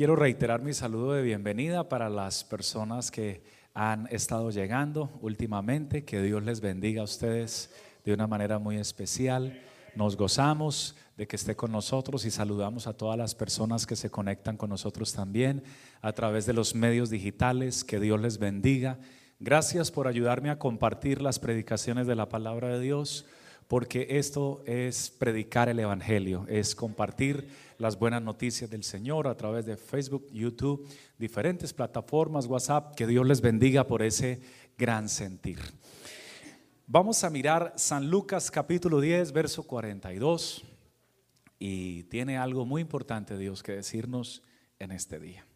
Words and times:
Quiero 0.00 0.16
reiterar 0.16 0.62
mi 0.62 0.72
saludo 0.72 1.12
de 1.12 1.20
bienvenida 1.20 1.90
para 1.90 2.08
las 2.08 2.42
personas 2.42 3.10
que 3.10 3.42
han 3.74 4.06
estado 4.10 4.50
llegando 4.50 5.10
últimamente. 5.20 6.06
Que 6.06 6.22
Dios 6.22 6.42
les 6.42 6.62
bendiga 6.62 7.02
a 7.02 7.04
ustedes 7.04 7.70
de 8.02 8.14
una 8.14 8.26
manera 8.26 8.58
muy 8.58 8.78
especial. 8.78 9.60
Nos 9.94 10.16
gozamos 10.16 10.96
de 11.18 11.26
que 11.26 11.36
esté 11.36 11.54
con 11.54 11.70
nosotros 11.70 12.24
y 12.24 12.30
saludamos 12.30 12.86
a 12.86 12.94
todas 12.94 13.18
las 13.18 13.34
personas 13.34 13.84
que 13.84 13.94
se 13.94 14.08
conectan 14.08 14.56
con 14.56 14.70
nosotros 14.70 15.12
también 15.12 15.62
a 16.00 16.14
través 16.14 16.46
de 16.46 16.54
los 16.54 16.74
medios 16.74 17.10
digitales. 17.10 17.84
Que 17.84 18.00
Dios 18.00 18.18
les 18.22 18.38
bendiga. 18.38 18.98
Gracias 19.38 19.90
por 19.90 20.08
ayudarme 20.08 20.48
a 20.48 20.58
compartir 20.58 21.20
las 21.20 21.38
predicaciones 21.38 22.06
de 22.06 22.16
la 22.16 22.30
palabra 22.30 22.68
de 22.68 22.80
Dios, 22.80 23.26
porque 23.70 24.08
esto 24.10 24.64
es 24.66 25.12
predicar 25.12 25.68
el 25.68 25.78
Evangelio, 25.78 26.44
es 26.48 26.74
compartir 26.74 27.46
las 27.78 27.96
buenas 27.96 28.20
noticias 28.20 28.68
del 28.68 28.82
Señor 28.82 29.28
a 29.28 29.36
través 29.36 29.64
de 29.64 29.76
Facebook, 29.76 30.26
YouTube, 30.32 30.88
diferentes 31.16 31.72
plataformas, 31.72 32.46
WhatsApp. 32.46 32.96
Que 32.96 33.06
Dios 33.06 33.24
les 33.24 33.40
bendiga 33.40 33.86
por 33.86 34.02
ese 34.02 34.42
gran 34.76 35.08
sentir. 35.08 35.60
Vamos 36.88 37.22
a 37.22 37.30
mirar 37.30 37.72
San 37.76 38.10
Lucas 38.10 38.50
capítulo 38.50 39.00
10, 39.00 39.30
verso 39.30 39.62
42. 39.62 40.64
Y 41.60 42.02
tiene 42.04 42.38
algo 42.38 42.66
muy 42.66 42.82
importante 42.82 43.38
Dios 43.38 43.62
que 43.62 43.70
decirnos 43.70 44.42
en 44.80 44.90
este 44.90 45.20
día. 45.20 45.46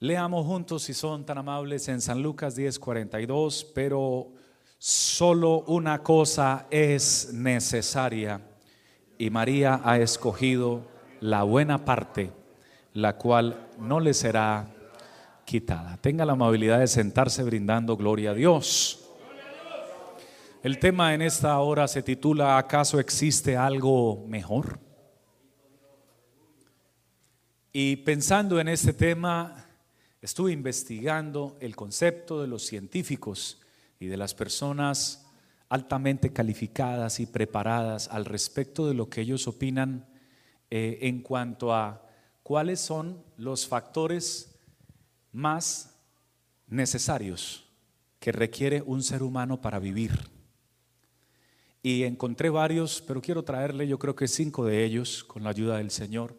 Leamos 0.00 0.44
juntos, 0.44 0.82
si 0.82 0.92
son 0.92 1.24
tan 1.24 1.38
amables, 1.38 1.88
en 1.88 2.02
San 2.02 2.22
Lucas 2.22 2.56
10, 2.56 2.78
42, 2.78 3.72
pero 3.74 4.34
solo 4.80 5.60
una 5.66 6.02
cosa 6.02 6.66
es 6.70 7.34
necesaria 7.34 8.40
y 9.18 9.28
María 9.28 9.82
ha 9.84 9.98
escogido 9.98 10.88
la 11.20 11.42
buena 11.42 11.84
parte, 11.84 12.32
la 12.94 13.18
cual 13.18 13.68
no 13.78 14.00
le 14.00 14.14
será 14.14 14.74
quitada. 15.44 15.98
Tenga 15.98 16.24
la 16.24 16.32
amabilidad 16.32 16.78
de 16.78 16.86
sentarse 16.86 17.42
brindando 17.42 17.94
gloria 17.94 18.30
a 18.30 18.34
Dios. 18.34 19.06
El 20.62 20.78
tema 20.78 21.12
en 21.12 21.20
esta 21.20 21.58
hora 21.58 21.86
se 21.86 22.02
titula 22.02 22.56
¿Acaso 22.56 22.98
existe 22.98 23.58
algo 23.58 24.24
mejor? 24.28 24.78
Y 27.70 27.96
pensando 27.96 28.58
en 28.58 28.68
este 28.68 28.94
tema, 28.94 29.66
estuve 30.22 30.52
investigando 30.52 31.58
el 31.60 31.76
concepto 31.76 32.40
de 32.40 32.48
los 32.48 32.64
científicos 32.64 33.59
y 34.00 34.06
de 34.06 34.16
las 34.16 34.34
personas 34.34 35.26
altamente 35.68 36.32
calificadas 36.32 37.20
y 37.20 37.26
preparadas 37.26 38.08
al 38.08 38.24
respecto 38.24 38.88
de 38.88 38.94
lo 38.94 39.08
que 39.08 39.20
ellos 39.20 39.46
opinan 39.46 40.08
eh, 40.70 40.98
en 41.02 41.22
cuanto 41.22 41.72
a 41.72 42.04
cuáles 42.42 42.80
son 42.80 43.22
los 43.36 43.68
factores 43.68 44.58
más 45.30 45.94
necesarios 46.66 47.66
que 48.18 48.32
requiere 48.32 48.82
un 48.82 49.02
ser 49.02 49.22
humano 49.22 49.60
para 49.60 49.78
vivir 49.78 50.30
y 51.82 52.04
encontré 52.04 52.50
varios, 52.50 53.02
pero 53.06 53.22
quiero 53.22 53.42
traerle 53.42 53.86
yo 53.86 53.98
creo 53.98 54.14
que 54.14 54.28
cinco 54.28 54.64
de 54.64 54.84
ellos 54.84 55.24
con 55.24 55.44
la 55.44 55.50
ayuda 55.50 55.78
del 55.78 55.90
Señor. 55.90 56.36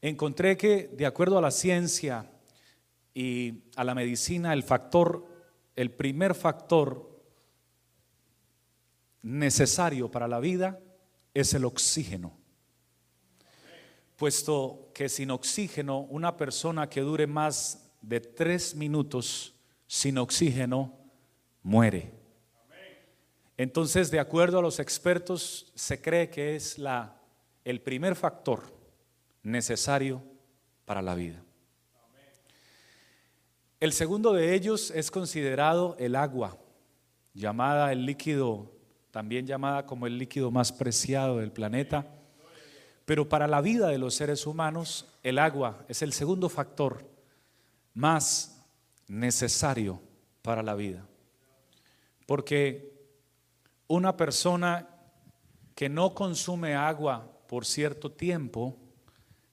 Encontré 0.00 0.56
que 0.56 0.88
de 0.88 1.06
acuerdo 1.06 1.38
a 1.38 1.42
la 1.42 1.50
ciencia 1.50 2.30
y 3.12 3.64
a 3.76 3.84
la 3.84 3.94
medicina, 3.94 4.52
el 4.52 4.62
factor, 4.62 5.26
el 5.80 5.90
primer 5.90 6.34
factor 6.34 7.08
necesario 9.22 10.10
para 10.10 10.28
la 10.28 10.38
vida 10.38 10.78
es 11.32 11.54
el 11.54 11.64
oxígeno. 11.64 12.36
Puesto 14.16 14.90
que 14.92 15.08
sin 15.08 15.30
oxígeno, 15.30 16.00
una 16.00 16.36
persona 16.36 16.90
que 16.90 17.00
dure 17.00 17.26
más 17.26 17.90
de 18.02 18.20
tres 18.20 18.74
minutos 18.74 19.54
sin 19.86 20.18
oxígeno 20.18 20.98
muere. 21.62 22.12
Entonces, 23.56 24.10
de 24.10 24.20
acuerdo 24.20 24.58
a 24.58 24.62
los 24.62 24.80
expertos, 24.80 25.72
se 25.74 26.02
cree 26.02 26.28
que 26.28 26.56
es 26.56 26.76
la, 26.76 27.22
el 27.64 27.80
primer 27.80 28.16
factor 28.16 28.70
necesario 29.42 30.22
para 30.84 31.00
la 31.00 31.14
vida. 31.14 31.42
El 33.80 33.94
segundo 33.94 34.34
de 34.34 34.54
ellos 34.54 34.90
es 34.90 35.10
considerado 35.10 35.96
el 35.98 36.14
agua, 36.14 36.58
llamada 37.32 37.92
el 37.92 38.04
líquido, 38.04 38.70
también 39.10 39.46
llamada 39.46 39.86
como 39.86 40.06
el 40.06 40.18
líquido 40.18 40.50
más 40.50 40.70
preciado 40.70 41.38
del 41.38 41.50
planeta. 41.50 42.06
Pero 43.06 43.26
para 43.26 43.46
la 43.46 43.62
vida 43.62 43.88
de 43.88 43.96
los 43.96 44.14
seres 44.14 44.46
humanos, 44.46 45.06
el 45.22 45.38
agua 45.38 45.86
es 45.88 46.02
el 46.02 46.12
segundo 46.12 46.50
factor 46.50 47.08
más 47.94 48.62
necesario 49.08 50.02
para 50.42 50.62
la 50.62 50.74
vida. 50.74 51.06
Porque 52.26 52.92
una 53.88 54.14
persona 54.14 54.90
que 55.74 55.88
no 55.88 56.14
consume 56.14 56.74
agua 56.74 57.26
por 57.48 57.64
cierto 57.64 58.12
tiempo, 58.12 58.76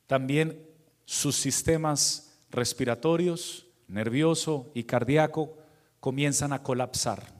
también 0.06 0.68
sus 1.06 1.38
sistemas 1.38 2.38
respiratorios, 2.52 3.67
nervioso 3.88 4.72
y 4.74 4.84
cardíaco 4.84 5.58
comienzan 6.00 6.54
a 6.54 6.64
colapsar. 6.64 7.38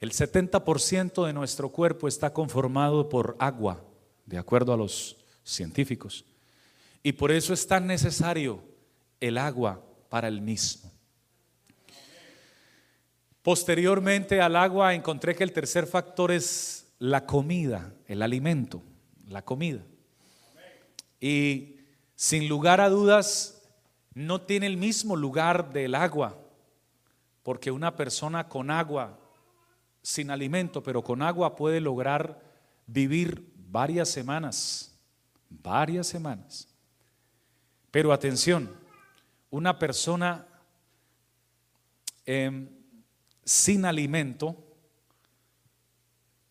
El 0.00 0.12
70% 0.12 1.26
de 1.26 1.32
nuestro 1.32 1.68
cuerpo 1.70 2.08
está 2.08 2.32
conformado 2.32 3.08
por 3.08 3.36
agua, 3.38 3.84
de 4.26 4.38
acuerdo 4.38 4.72
a 4.72 4.76
los 4.76 5.16
científicos. 5.44 6.24
Y 7.02 7.12
por 7.12 7.30
eso 7.32 7.52
es 7.52 7.66
tan 7.66 7.86
necesario 7.86 8.62
el 9.20 9.38
agua 9.38 9.82
para 10.08 10.28
el 10.28 10.40
mismo. 10.40 10.90
Posteriormente 13.42 14.40
al 14.40 14.54
agua 14.54 14.94
encontré 14.94 15.34
que 15.34 15.42
el 15.42 15.52
tercer 15.52 15.86
factor 15.86 16.30
es 16.30 16.86
la 16.98 17.26
comida, 17.26 17.92
el 18.06 18.22
alimento, 18.22 18.82
la 19.28 19.42
comida. 19.42 19.80
Y 21.20 21.76
sin 22.14 22.48
lugar 22.48 22.80
a 22.80 22.88
dudas, 22.88 23.61
no 24.14 24.42
tiene 24.42 24.66
el 24.66 24.76
mismo 24.76 25.16
lugar 25.16 25.72
del 25.72 25.94
agua, 25.94 26.38
porque 27.42 27.70
una 27.70 27.96
persona 27.96 28.48
con 28.48 28.70
agua, 28.70 29.18
sin 30.02 30.30
alimento, 30.30 30.82
pero 30.82 31.02
con 31.02 31.22
agua 31.22 31.56
puede 31.56 31.80
lograr 31.80 32.40
vivir 32.86 33.52
varias 33.56 34.08
semanas, 34.08 34.98
varias 35.48 36.06
semanas. 36.06 36.68
Pero 37.90 38.12
atención, 38.12 38.70
una 39.50 39.78
persona... 39.78 40.46
Eh, 42.24 42.78
sin 43.44 43.84
alimento 43.84 44.56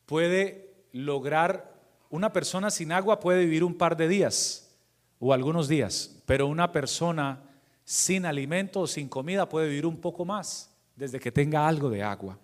puede 0.06 0.86
lograr, 0.92 1.74
una 2.10 2.34
persona 2.34 2.70
sin 2.70 2.92
agua 2.92 3.20
puede 3.20 3.46
vivir 3.46 3.64
un 3.64 3.78
par 3.78 3.96
de 3.96 4.08
días 4.08 4.76
o 5.20 5.34
algunos 5.34 5.68
días, 5.68 6.22
pero 6.26 6.48
una 6.48 6.72
persona 6.72 7.42
sin 7.92 8.26
alimento 8.26 8.82
o 8.82 8.88
sin 8.88 9.10
comida 9.10 9.50
puede 9.50 9.68
vivir 9.68 9.86
un 9.86 9.98
poco 9.98 10.24
más 10.24 10.70
desde 10.96 11.20
que 11.20 11.32
tenga 11.32 11.68
algo 11.68 11.90
de 11.90 12.04
agua. 12.04 12.38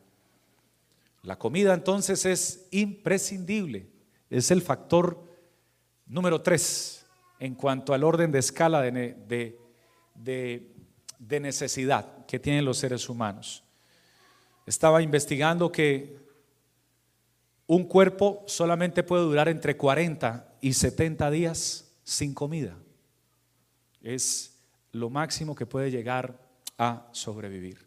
La 1.24 1.38
comida 1.38 1.74
entonces 1.74 2.26
es 2.26 2.68
imprescindible, 2.72 3.88
es 4.30 4.52
el 4.52 4.62
factor 4.62 5.24
número 6.06 6.42
tres 6.42 7.06
en 7.40 7.56
cuanto 7.56 7.94
al 7.94 8.04
orden 8.04 8.32
de 8.32 8.40
escala 8.40 8.82
de, 8.82 9.60
de 10.16 11.40
necesidad 11.40 12.26
que 12.26 12.40
tienen 12.40 12.66
los 12.66 12.78
seres 12.78 13.08
humanos 13.08 13.64
estaba 14.68 15.02
investigando 15.02 15.72
que 15.72 16.18
un 17.66 17.86
cuerpo 17.86 18.44
solamente 18.48 19.02
puede 19.02 19.24
durar 19.24 19.48
entre 19.48 19.78
40 19.78 20.58
y 20.60 20.74
70 20.74 21.32
días 21.32 21.90
sin 22.04 22.34
comida. 22.34 22.78
Es 24.02 24.57
lo 25.00 25.10
máximo 25.10 25.56
que 25.56 25.66
puede 25.66 25.92
llegar 25.92 26.40
a 26.78 27.08
sobrevivir. 27.12 27.86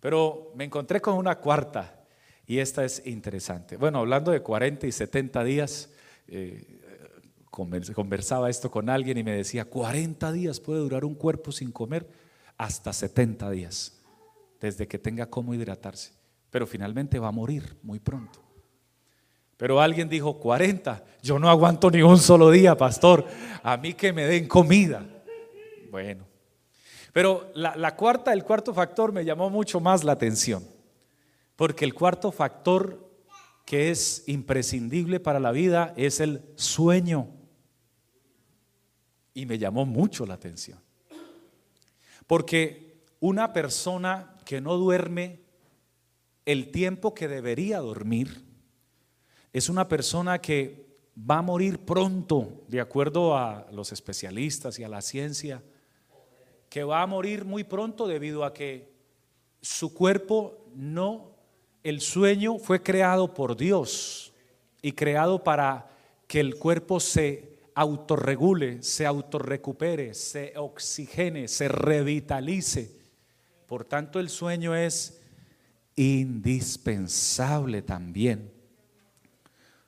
Pero 0.00 0.52
me 0.54 0.64
encontré 0.64 1.00
con 1.00 1.14
una 1.14 1.36
cuarta 1.36 2.04
y 2.46 2.58
esta 2.58 2.84
es 2.84 3.06
interesante. 3.06 3.76
Bueno, 3.76 3.98
hablando 3.98 4.30
de 4.30 4.40
40 4.40 4.86
y 4.86 4.92
70 4.92 5.44
días, 5.44 5.90
eh, 6.28 6.78
conversaba 7.50 8.50
esto 8.50 8.70
con 8.70 8.88
alguien 8.88 9.18
y 9.18 9.24
me 9.24 9.32
decía, 9.32 9.64
40 9.64 10.32
días 10.32 10.60
puede 10.60 10.80
durar 10.80 11.04
un 11.04 11.14
cuerpo 11.14 11.50
sin 11.52 11.72
comer, 11.72 12.08
hasta 12.56 12.92
70 12.92 13.50
días 13.50 14.00
desde 14.60 14.86
que 14.88 14.98
tenga 14.98 15.26
cómo 15.26 15.54
hidratarse. 15.54 16.12
Pero 16.50 16.66
finalmente 16.66 17.18
va 17.18 17.28
a 17.28 17.32
morir 17.32 17.76
muy 17.82 18.00
pronto. 18.00 18.40
Pero 19.56 19.80
alguien 19.80 20.08
dijo, 20.08 20.38
40, 20.38 21.04
yo 21.22 21.38
no 21.38 21.50
aguanto 21.50 21.90
ni 21.90 22.02
un 22.02 22.18
solo 22.18 22.50
día, 22.50 22.76
pastor, 22.76 23.26
a 23.62 23.76
mí 23.76 23.94
que 23.94 24.12
me 24.12 24.24
den 24.24 24.46
comida. 24.46 25.04
Bueno, 25.90 26.27
pero 27.12 27.50
la, 27.54 27.96
cuarta, 27.96 28.32
el 28.32 28.44
cuarto 28.44 28.74
factor 28.74 29.12
me 29.12 29.24
llamó 29.24 29.50
mucho 29.50 29.80
más 29.80 30.04
la 30.04 30.12
atención, 30.12 30.64
porque 31.56 31.84
el 31.84 31.94
cuarto 31.94 32.30
factor 32.30 33.08
que 33.64 33.90
es 33.90 34.24
imprescindible 34.26 35.20
para 35.20 35.40
la 35.40 35.52
vida 35.52 35.92
es 35.96 36.20
el 36.20 36.42
sueño. 36.56 37.28
Y 39.34 39.44
me 39.46 39.58
llamó 39.58 39.84
mucho 39.84 40.24
la 40.24 40.34
atención. 40.34 40.80
Porque 42.26 43.02
una 43.20 43.52
persona 43.52 44.34
que 44.44 44.60
no 44.60 44.76
duerme 44.76 45.40
el 46.46 46.70
tiempo 46.70 47.12
que 47.12 47.28
debería 47.28 47.80
dormir 47.80 48.42
es 49.52 49.68
una 49.68 49.86
persona 49.86 50.40
que 50.40 50.88
va 51.18 51.38
a 51.38 51.42
morir 51.42 51.80
pronto, 51.80 52.64
de 52.68 52.80
acuerdo 52.80 53.36
a 53.36 53.66
los 53.70 53.92
especialistas 53.92 54.78
y 54.78 54.84
a 54.84 54.88
la 54.88 55.02
ciencia, 55.02 55.62
que 56.68 56.84
va 56.84 57.02
a 57.02 57.06
morir 57.06 57.44
muy 57.44 57.64
pronto 57.64 58.06
debido 58.06 58.44
a 58.44 58.52
que 58.52 58.92
su 59.60 59.92
cuerpo 59.94 60.66
no, 60.74 61.32
el 61.82 62.00
sueño 62.00 62.58
fue 62.58 62.82
creado 62.82 63.34
por 63.34 63.56
Dios 63.56 64.32
y 64.82 64.92
creado 64.92 65.42
para 65.42 65.90
que 66.26 66.40
el 66.40 66.56
cuerpo 66.56 67.00
se 67.00 67.58
autorregule, 67.74 68.82
se 68.82 69.06
autorrecupere, 69.06 70.14
se 70.14 70.52
oxigene, 70.56 71.48
se 71.48 71.68
revitalice. 71.68 72.98
Por 73.66 73.84
tanto, 73.84 74.20
el 74.20 74.28
sueño 74.28 74.74
es 74.74 75.20
indispensable 75.96 77.82
también. 77.82 78.52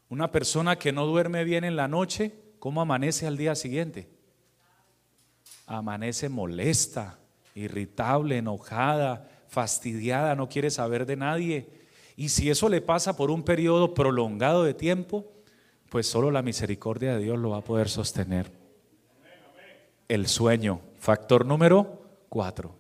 Una 0.09 0.33
persona 0.33 0.77
que 0.77 0.93
no 0.93 1.07
duerme 1.07 1.45
bien 1.45 1.65
en 1.65 1.77
la 1.77 1.89
noche, 1.89 2.33
¿cómo 2.59 2.81
amanece 2.81 3.27
al 3.27 3.37
día 3.37 3.55
siguiente? 3.55 4.09
Amanece 5.73 6.29
molesta, 6.29 7.21
irritable, 7.55 8.39
enojada, 8.39 9.29
fastidiada, 9.49 10.35
no 10.35 10.49
quiere 10.49 10.69
saber 10.69 11.07
de 11.07 11.15
nadie. 11.15 11.69
Y 12.17 12.31
si 12.31 12.51
eso 12.51 12.69
le 12.69 12.81
pasa 12.81 13.17
por 13.17 13.31
un 13.31 13.45
periodo 13.45 13.95
prolongado 13.95 14.65
de 14.65 14.75
tiempo, 14.75 15.31
pues 15.89 16.09
solo 16.09 16.33
la 16.33 16.43
misericordia 16.43 17.15
de 17.15 17.23
Dios 17.23 17.39
lo 17.39 17.51
va 17.51 17.59
a 17.59 17.65
poder 17.65 17.89
sostener. 17.89 18.51
El 20.09 20.27
sueño, 20.27 20.81
factor 20.99 21.47
número 21.47 22.03
cuatro. 22.29 22.75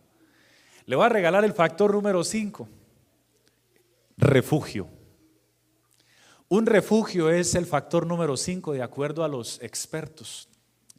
Le 0.84 0.96
voy 0.96 1.06
a 1.06 1.10
regalar 1.10 1.44
el 1.44 1.52
factor 1.52 1.94
número 1.94 2.24
cinco, 2.24 2.68
refugio. 4.16 4.88
Un 6.48 6.66
refugio 6.66 7.30
es 7.30 7.54
el 7.54 7.66
factor 7.66 8.04
número 8.04 8.36
5 8.36 8.72
de 8.72 8.82
acuerdo 8.82 9.22
a 9.22 9.28
los 9.28 9.62
expertos. 9.62 10.48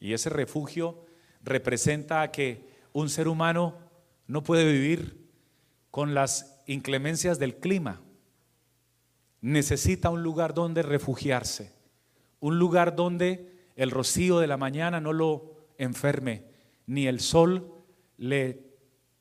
Y 0.00 0.14
ese 0.14 0.30
refugio 0.30 1.04
representa 1.42 2.30
que 2.30 2.66
un 2.92 3.08
ser 3.08 3.28
humano 3.28 3.74
no 4.26 4.42
puede 4.42 4.70
vivir 4.70 5.28
con 5.90 6.14
las 6.14 6.62
inclemencias 6.66 7.38
del 7.38 7.56
clima. 7.56 8.00
Necesita 9.40 10.10
un 10.10 10.22
lugar 10.22 10.54
donde 10.54 10.82
refugiarse, 10.82 11.72
un 12.40 12.58
lugar 12.58 12.94
donde 12.96 13.52
el 13.76 13.90
rocío 13.90 14.38
de 14.38 14.46
la 14.46 14.56
mañana 14.56 15.00
no 15.00 15.12
lo 15.12 15.56
enferme, 15.78 16.44
ni 16.86 17.06
el 17.06 17.20
sol 17.20 17.72
le 18.18 18.72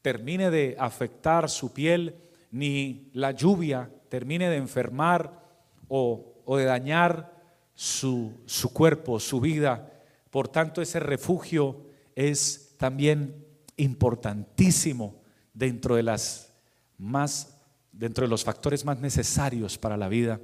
termine 0.01 0.51
de 0.51 0.75
afectar 0.79 1.49
su 1.49 1.73
piel, 1.73 2.15
ni 2.51 3.09
la 3.13 3.31
lluvia 3.31 3.89
termine 4.09 4.49
de 4.49 4.57
enfermar 4.57 5.41
o, 5.87 6.27
de 6.57 6.65
dañar 6.65 7.33
su, 7.73 8.33
su 8.45 8.73
cuerpo, 8.73 9.19
su 9.19 9.39
vida. 9.39 9.89
Por 10.29 10.47
tanto, 10.49 10.81
ese 10.81 10.99
refugio 10.99 11.90
es 12.15 12.75
también 12.77 13.45
importantísimo 13.77 15.21
dentro 15.53 15.95
de 15.95 16.03
las 16.03 16.53
más 16.97 17.57
dentro 17.91 18.23
de 18.25 18.29
los 18.29 18.43
factores 18.43 18.85
más 18.85 18.99
necesarios 18.99 19.77
para 19.77 19.97
la 19.97 20.07
vida. 20.07 20.39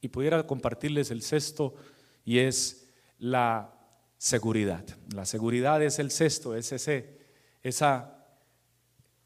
Y 0.00 0.08
pudiera 0.08 0.46
compartirles 0.46 1.10
el 1.10 1.22
sexto 1.22 1.74
y 2.24 2.38
es 2.38 2.88
la 3.18 3.74
seguridad. 4.16 4.84
La 5.14 5.24
seguridad 5.24 5.82
es 5.82 5.98
el 5.98 6.10
sexto, 6.10 6.54
es 6.56 6.72
ese, 6.72 7.18
esa, 7.62 8.26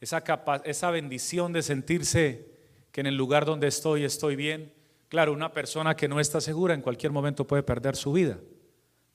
esa, 0.00 0.22
esa 0.64 0.90
bendición 0.90 1.52
de 1.52 1.62
sentirse 1.62 2.52
que 2.90 3.00
en 3.00 3.06
el 3.06 3.16
lugar 3.16 3.44
donde 3.44 3.68
estoy 3.68 4.04
estoy 4.04 4.36
bien, 4.36 4.72
Claro, 5.12 5.34
una 5.34 5.52
persona 5.52 5.94
que 5.94 6.08
no 6.08 6.20
está 6.20 6.40
segura 6.40 6.72
en 6.72 6.80
cualquier 6.80 7.12
momento 7.12 7.46
puede 7.46 7.62
perder 7.62 7.96
su 7.96 8.12
vida. 8.14 8.38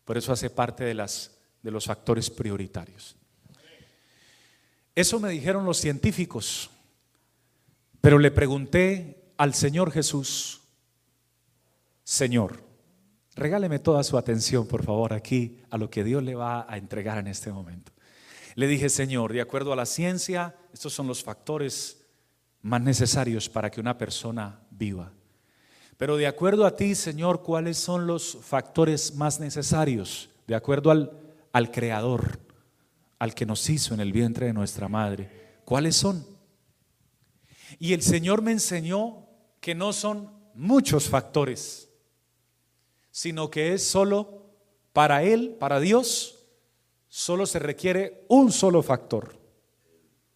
Por 0.05 0.15
eso 0.15 0.31
hace 0.31 0.51
parte 0.51 0.83
de, 0.83 0.93
las, 0.93 1.36
de 1.61 1.71
los 1.71 1.85
factores 1.85 2.29
prioritarios. 2.29 3.15
Eso 4.95 5.19
me 5.19 5.29
dijeron 5.29 5.65
los 5.65 5.77
científicos. 5.77 6.71
Pero 8.01 8.19
le 8.19 8.31
pregunté 8.31 9.31
al 9.37 9.53
Señor 9.53 9.91
Jesús, 9.91 10.61
Señor, 12.03 12.63
regáleme 13.35 13.79
toda 13.79 14.03
su 14.03 14.17
atención, 14.17 14.65
por 14.65 14.83
favor, 14.83 15.13
aquí 15.13 15.59
a 15.69 15.77
lo 15.77 15.89
que 15.89 16.03
Dios 16.03 16.23
le 16.23 16.35
va 16.35 16.65
a 16.71 16.77
entregar 16.77 17.17
en 17.17 17.27
este 17.27 17.51
momento. 17.51 17.91
Le 18.55 18.65
dije, 18.65 18.89
Señor, 18.89 19.33
de 19.33 19.41
acuerdo 19.41 19.73
a 19.73 19.75
la 19.75 19.85
ciencia, 19.85 20.55
estos 20.73 20.93
son 20.93 21.05
los 21.05 21.23
factores 21.23 22.01
más 22.61 22.81
necesarios 22.81 23.49
para 23.49 23.69
que 23.69 23.79
una 23.79 23.97
persona 23.97 24.61
viva. 24.71 25.11
Pero 25.97 26.17
de 26.17 26.27
acuerdo 26.27 26.65
a 26.65 26.75
ti, 26.75 26.95
Señor, 26.95 27.43
¿cuáles 27.43 27.77
son 27.77 28.07
los 28.07 28.37
factores 28.41 29.15
más 29.15 29.39
necesarios? 29.39 30.29
De 30.47 30.55
acuerdo 30.55 30.91
al, 30.91 31.26
al 31.57 31.71
Creador, 31.71 32.39
al 33.19 33.33
que 33.33 33.45
nos 33.45 33.69
hizo 33.69 33.93
en 33.93 33.99
el 33.99 34.11
vientre 34.11 34.45
de 34.45 34.53
nuestra 34.53 34.87
madre. 34.87 35.59
¿Cuáles 35.65 35.95
son? 35.95 36.25
Y 37.79 37.93
el 37.93 38.01
Señor 38.01 38.41
me 38.41 38.51
enseñó 38.51 39.27
que 39.59 39.75
no 39.75 39.93
son 39.93 40.31
muchos 40.53 41.09
factores, 41.09 41.89
sino 43.11 43.49
que 43.49 43.73
es 43.73 43.83
solo 43.83 44.45
para 44.93 45.23
Él, 45.23 45.55
para 45.59 45.79
Dios, 45.79 46.45
solo 47.07 47.45
se 47.45 47.59
requiere 47.59 48.25
un 48.29 48.51
solo 48.51 48.81
factor. 48.81 49.37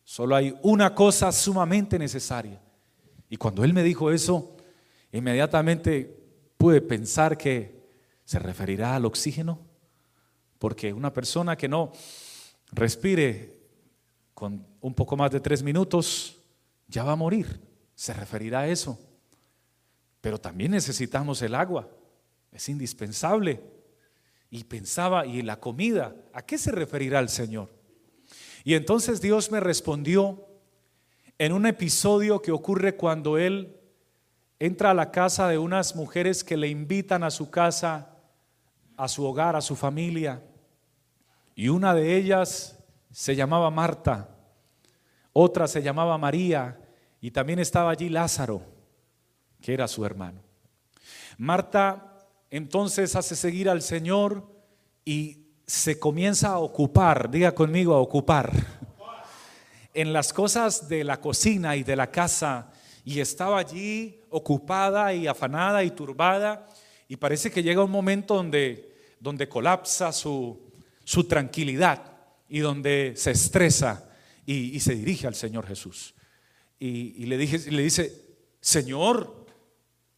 Solo 0.03 0.35
hay 0.35 0.55
una 0.61 0.93
cosa 0.93 1.31
sumamente 1.31 1.97
necesaria. 1.97 2.61
Y 3.29 3.37
cuando 3.37 3.63
Él 3.63 3.73
me 3.73 3.83
dijo 3.83 4.11
eso, 4.11 4.57
Inmediatamente 5.11 6.17
pude 6.57 6.81
pensar 6.81 7.37
que 7.37 7.81
se 8.23 8.39
referirá 8.39 8.95
al 8.95 9.05
oxígeno, 9.05 9.59
porque 10.61 10.93
una 10.93 11.11
persona 11.11 11.57
que 11.57 11.67
no 11.67 11.91
respire 12.71 13.57
con 14.35 14.63
un 14.79 14.93
poco 14.93 15.17
más 15.17 15.31
de 15.31 15.39
tres 15.39 15.63
minutos 15.63 16.37
ya 16.87 17.03
va 17.03 17.13
a 17.13 17.15
morir. 17.15 17.59
Se 17.95 18.13
referirá 18.13 18.59
a 18.59 18.67
eso. 18.67 18.99
Pero 20.21 20.39
también 20.39 20.69
necesitamos 20.69 21.41
el 21.41 21.55
agua, 21.55 21.89
es 22.51 22.69
indispensable. 22.69 23.59
Y 24.51 24.65
pensaba, 24.65 25.25
¿y 25.25 25.41
la 25.41 25.59
comida? 25.59 26.15
¿A 26.31 26.43
qué 26.43 26.59
se 26.59 26.71
referirá 26.71 27.17
el 27.21 27.29
Señor? 27.29 27.67
Y 28.63 28.75
entonces 28.75 29.19
Dios 29.19 29.51
me 29.51 29.61
respondió 29.61 30.45
en 31.39 31.53
un 31.53 31.65
episodio 31.65 32.39
que 32.39 32.51
ocurre 32.51 32.95
cuando 32.95 33.39
Él 33.39 33.79
entra 34.59 34.91
a 34.91 34.93
la 34.93 35.09
casa 35.09 35.47
de 35.47 35.57
unas 35.57 35.95
mujeres 35.95 36.43
que 36.43 36.55
le 36.55 36.67
invitan 36.67 37.23
a 37.23 37.31
su 37.31 37.49
casa, 37.49 38.15
a 38.95 39.07
su 39.07 39.25
hogar, 39.25 39.55
a 39.55 39.61
su 39.61 39.75
familia. 39.75 40.43
Y 41.55 41.69
una 41.69 41.93
de 41.93 42.15
ellas 42.15 42.77
se 43.11 43.35
llamaba 43.35 43.69
Marta, 43.69 44.29
otra 45.33 45.67
se 45.67 45.81
llamaba 45.81 46.17
María 46.17 46.79
y 47.19 47.31
también 47.31 47.59
estaba 47.59 47.91
allí 47.91 48.09
Lázaro, 48.09 48.61
que 49.61 49.73
era 49.73 49.87
su 49.87 50.05
hermano. 50.05 50.41
Marta 51.37 52.17
entonces 52.49 53.15
hace 53.15 53.35
seguir 53.35 53.69
al 53.69 53.81
Señor 53.81 54.45
y 55.05 55.47
se 55.65 55.99
comienza 55.99 56.49
a 56.49 56.59
ocupar, 56.59 57.29
diga 57.29 57.53
conmigo, 57.53 57.93
a 57.93 57.99
ocupar, 57.99 58.51
en 59.93 60.13
las 60.13 60.33
cosas 60.33 60.87
de 60.87 61.03
la 61.03 61.19
cocina 61.19 61.75
y 61.75 61.83
de 61.83 61.95
la 61.95 62.11
casa 62.11 62.71
y 63.03 63.19
estaba 63.19 63.59
allí 63.59 64.21
ocupada 64.29 65.13
y 65.13 65.27
afanada 65.27 65.83
y 65.83 65.91
turbada 65.91 66.67
y 67.07 67.17
parece 67.17 67.51
que 67.51 67.63
llega 67.63 67.83
un 67.83 67.91
momento 67.91 68.35
donde, 68.35 69.15
donde 69.19 69.49
colapsa 69.49 70.13
su, 70.13 70.70
su 71.11 71.25
tranquilidad 71.25 72.01
y 72.47 72.59
donde 72.59 73.15
se 73.17 73.31
estresa 73.31 74.09
y, 74.45 74.79
se 74.79 74.95
dirige 74.95 75.27
al 75.27 75.35
Señor 75.35 75.67
Jesús. 75.67 76.15
Y, 76.79 77.25
le, 77.25 77.37
dije, 77.37 77.69
le 77.69 77.83
dice, 77.83 78.15
Señor, 78.61 79.45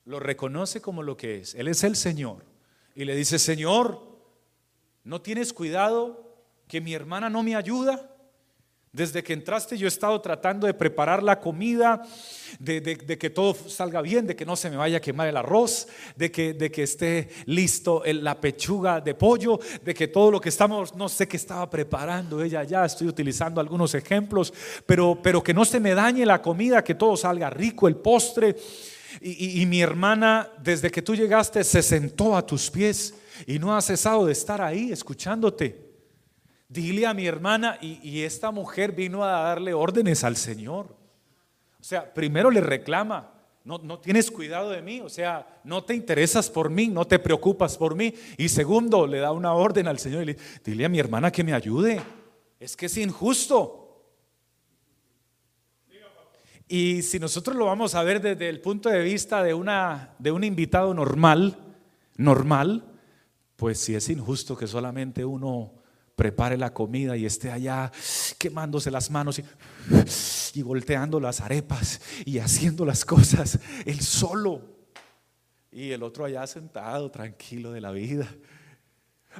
lo 0.05 0.19
reconoce 0.19 0.81
como 0.81 1.01
lo 1.01 1.17
que 1.17 1.39
es. 1.39 1.55
Él 1.55 1.67
es 1.67 1.83
el 1.83 1.95
Señor. 1.95 2.45
Y 2.93 3.05
le 3.05 3.15
dice, 3.15 3.39
Señor, 3.39 4.19
¿no 5.03 5.19
tienes 5.19 5.51
cuidado 5.51 6.37
que 6.67 6.79
mi 6.79 6.93
hermana 6.93 7.27
no 7.27 7.41
me 7.41 7.55
ayuda? 7.55 8.12
Desde 8.93 9.23
que 9.23 9.33
entraste 9.33 9.75
yo 9.75 9.87
he 9.87 9.89
estado 9.89 10.21
tratando 10.21 10.67
de 10.67 10.73
preparar 10.75 11.23
la 11.23 11.39
comida, 11.39 12.03
de, 12.59 13.17
que 13.19 13.29
todo 13.31 13.55
salga 13.67 14.03
bien, 14.03 14.27
de 14.27 14.35
que 14.35 14.45
no 14.45 14.55
se 14.55 14.69
me 14.69 14.77
vaya 14.77 14.97
a 14.97 15.01
quemar 15.01 15.27
el 15.27 15.35
arroz, 15.35 15.87
de 16.15 16.31
que, 16.31 16.83
esté 16.83 17.27
listo 17.47 18.03
la 18.05 18.39
pechuga 18.39 19.01
de 19.01 19.15
pollo, 19.15 19.59
de 19.83 19.95
que 19.95 20.09
todo 20.09 20.29
lo 20.29 20.39
que 20.39 20.49
estamos, 20.49 20.93
no 20.93 21.09
sé 21.09 21.27
qué 21.27 21.37
estaba 21.37 21.67
preparando 21.71 22.43
ella 22.43 22.63
ya, 22.65 22.85
estoy 22.85 23.07
utilizando 23.07 23.59
algunos 23.59 23.95
ejemplos, 23.95 24.53
pero, 24.85 25.17
pero 25.23 25.41
que 25.41 25.55
no 25.55 25.65
se 25.65 25.79
me 25.79 25.95
dañe 25.95 26.23
la 26.23 26.39
comida, 26.39 26.83
que 26.83 26.93
todo 26.93 27.17
salga 27.17 27.49
rico, 27.49 27.87
el 27.87 27.95
postre. 27.95 28.55
y 29.21 29.65
mi 29.65 29.81
hermana, 29.81 30.51
desde 30.61 30.91
que 30.91 31.01
tú 31.01 31.15
llegaste, 31.15 31.63
se 31.63 31.81
sentó 31.81 32.37
a 32.37 32.45
tus 32.45 32.69
pies 32.69 33.15
y 33.47 33.57
no 33.57 33.75
ha 33.75 33.81
cesado 33.81 34.27
de 34.27 34.33
estar 34.33 34.61
ahí 34.61 34.91
escuchándote. 34.91 35.82
Dile 36.67 37.05
a 37.05 37.13
mi 37.13 37.25
hermana, 37.25 37.77
y, 37.81 38.21
esta 38.21 38.51
mujer 38.51 38.93
vino 38.93 39.23
a 39.23 39.43
darle 39.43 39.73
órdenes 39.73 40.23
al 40.23 40.37
Señor. 40.37 40.95
O 41.79 41.83
sea, 41.83 42.13
primero 42.13 42.49
le 42.49 42.61
reclama, 42.61 43.31
no, 43.63 43.77
no, 43.77 43.99
tienes 43.99 44.31
cuidado 44.31 44.69
de 44.71 44.81
mí, 44.81 44.99
o 45.01 45.09
sea, 45.09 45.61
no 45.63 45.83
te 45.83 45.93
interesas 45.93 46.49
por 46.49 46.69
mí, 46.69 46.87
no 46.87 47.05
te 47.05 47.19
preocupas 47.19 47.77
por 47.77 47.95
mí. 47.95 48.13
Y 48.37 48.49
segundo, 48.49 49.05
le 49.05 49.19
da 49.19 49.31
una 49.31 49.53
orden 49.53 49.87
al 49.87 49.99
Señor 49.99 50.23
y 50.23 50.25
le 50.25 50.37
dile 50.63 50.85
a 50.85 50.89
mi 50.89 50.99
hermana 50.99 51.31
que 51.31 51.43
me 51.43 51.53
ayude. 51.53 52.01
Es 52.59 52.75
que 52.75 52.87
es 52.87 52.97
injusto. 52.97 53.83
Y 56.67 57.01
si 57.03 57.19
nosotros 57.19 57.55
lo 57.55 57.65
vamos 57.65 57.93
a 57.93 58.03
ver 58.03 58.21
desde 58.21 58.49
el 58.49 58.59
punto 58.59 58.89
de 58.89 59.03
vista 59.03 59.43
de, 59.43 59.53
una, 59.53 60.15
de 60.17 60.31
un 60.31 60.43
invitado 60.43 60.93
normal, 60.93 61.57
normal, 62.17 62.83
pues 63.55 63.79
si 63.79 63.95
es 63.95 64.09
injusto 64.09 64.57
que 64.57 64.65
solamente 64.65 65.23
uno 65.23 65.82
prepare 66.23 66.55
la 66.57 66.73
comida 66.73 67.17
y 67.17 67.25
esté 67.25 67.51
allá 67.51 67.91
quemándose 68.37 68.89
las 68.89 69.11
manos 69.11 69.39
y, 69.39 69.43
y 70.53 70.61
volteando 70.61 71.19
las 71.19 71.41
arepas 71.41 71.99
y 72.23 72.39
haciendo 72.39 72.85
las 72.85 73.03
cosas, 73.03 73.59
él 73.85 73.99
solo. 73.99 74.61
Y 75.69 75.91
el 75.91 76.01
otro 76.01 76.23
allá 76.23 76.47
sentado, 76.47 77.11
tranquilo 77.11 77.73
de 77.73 77.81
la 77.81 77.91
vida. 77.91 78.33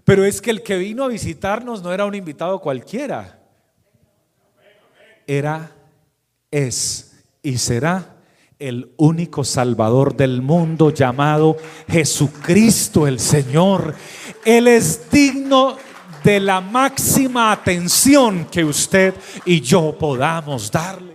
Pero 0.04 0.26
es 0.26 0.42
que 0.42 0.52
el 0.52 0.62
que 0.62 0.76
vino 0.76 1.06
a 1.06 1.08
visitarnos 1.08 1.82
no 1.82 1.94
era 1.94 2.04
un 2.04 2.16
invitado 2.16 2.60
cualquiera. 2.60 3.40
Era, 5.26 5.72
es 6.52 7.24
y 7.42 7.60
será 7.60 8.18
el 8.60 8.92
único 8.98 9.46
Salvador 9.46 10.18
del 10.18 10.42
mundo 10.42 10.90
llamado 10.90 11.56
Jesucristo 11.88 13.08
el 13.08 13.22
Señor. 13.22 13.96
Él 14.44 14.68
es 14.68 15.10
digno 15.10 15.78
de 16.24 16.40
la 16.40 16.62
máxima 16.62 17.52
atención 17.52 18.46
que 18.46 18.64
usted 18.64 19.14
y 19.46 19.62
yo 19.62 19.96
podamos 19.98 20.72
darle. 20.72 21.14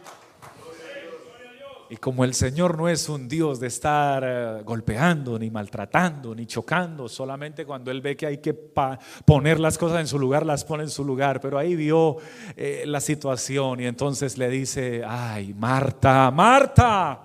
Y 1.90 1.96
como 1.96 2.22
el 2.22 2.34
Señor 2.34 2.76
no 2.76 2.86
es 2.86 3.08
un 3.08 3.28
Dios 3.28 3.60
de 3.60 3.68
estar 3.68 4.22
eh, 4.22 4.62
golpeando, 4.62 5.38
ni 5.38 5.50
maltratando, 5.50 6.34
ni 6.34 6.44
chocando, 6.44 7.08
solamente 7.08 7.64
cuando 7.64 7.90
Él 7.90 8.02
ve 8.02 8.14
que 8.14 8.26
hay 8.26 8.38
que 8.38 8.52
poner 8.52 9.58
las 9.58 9.78
cosas 9.78 10.00
en 10.00 10.06
su 10.06 10.18
lugar, 10.18 10.44
las 10.44 10.66
pone 10.66 10.82
en 10.82 10.90
su 10.90 11.02
lugar. 11.02 11.40
Pero 11.40 11.56
ahí 11.58 11.74
vio 11.74 12.18
eh, 12.56 12.84
la 12.86 13.00
situación 13.00 13.80
y 13.80 13.86
entonces 13.86 14.36
le 14.36 14.50
dice, 14.50 15.02
ay, 15.06 15.54
Marta, 15.54 16.30
Marta, 16.30 17.20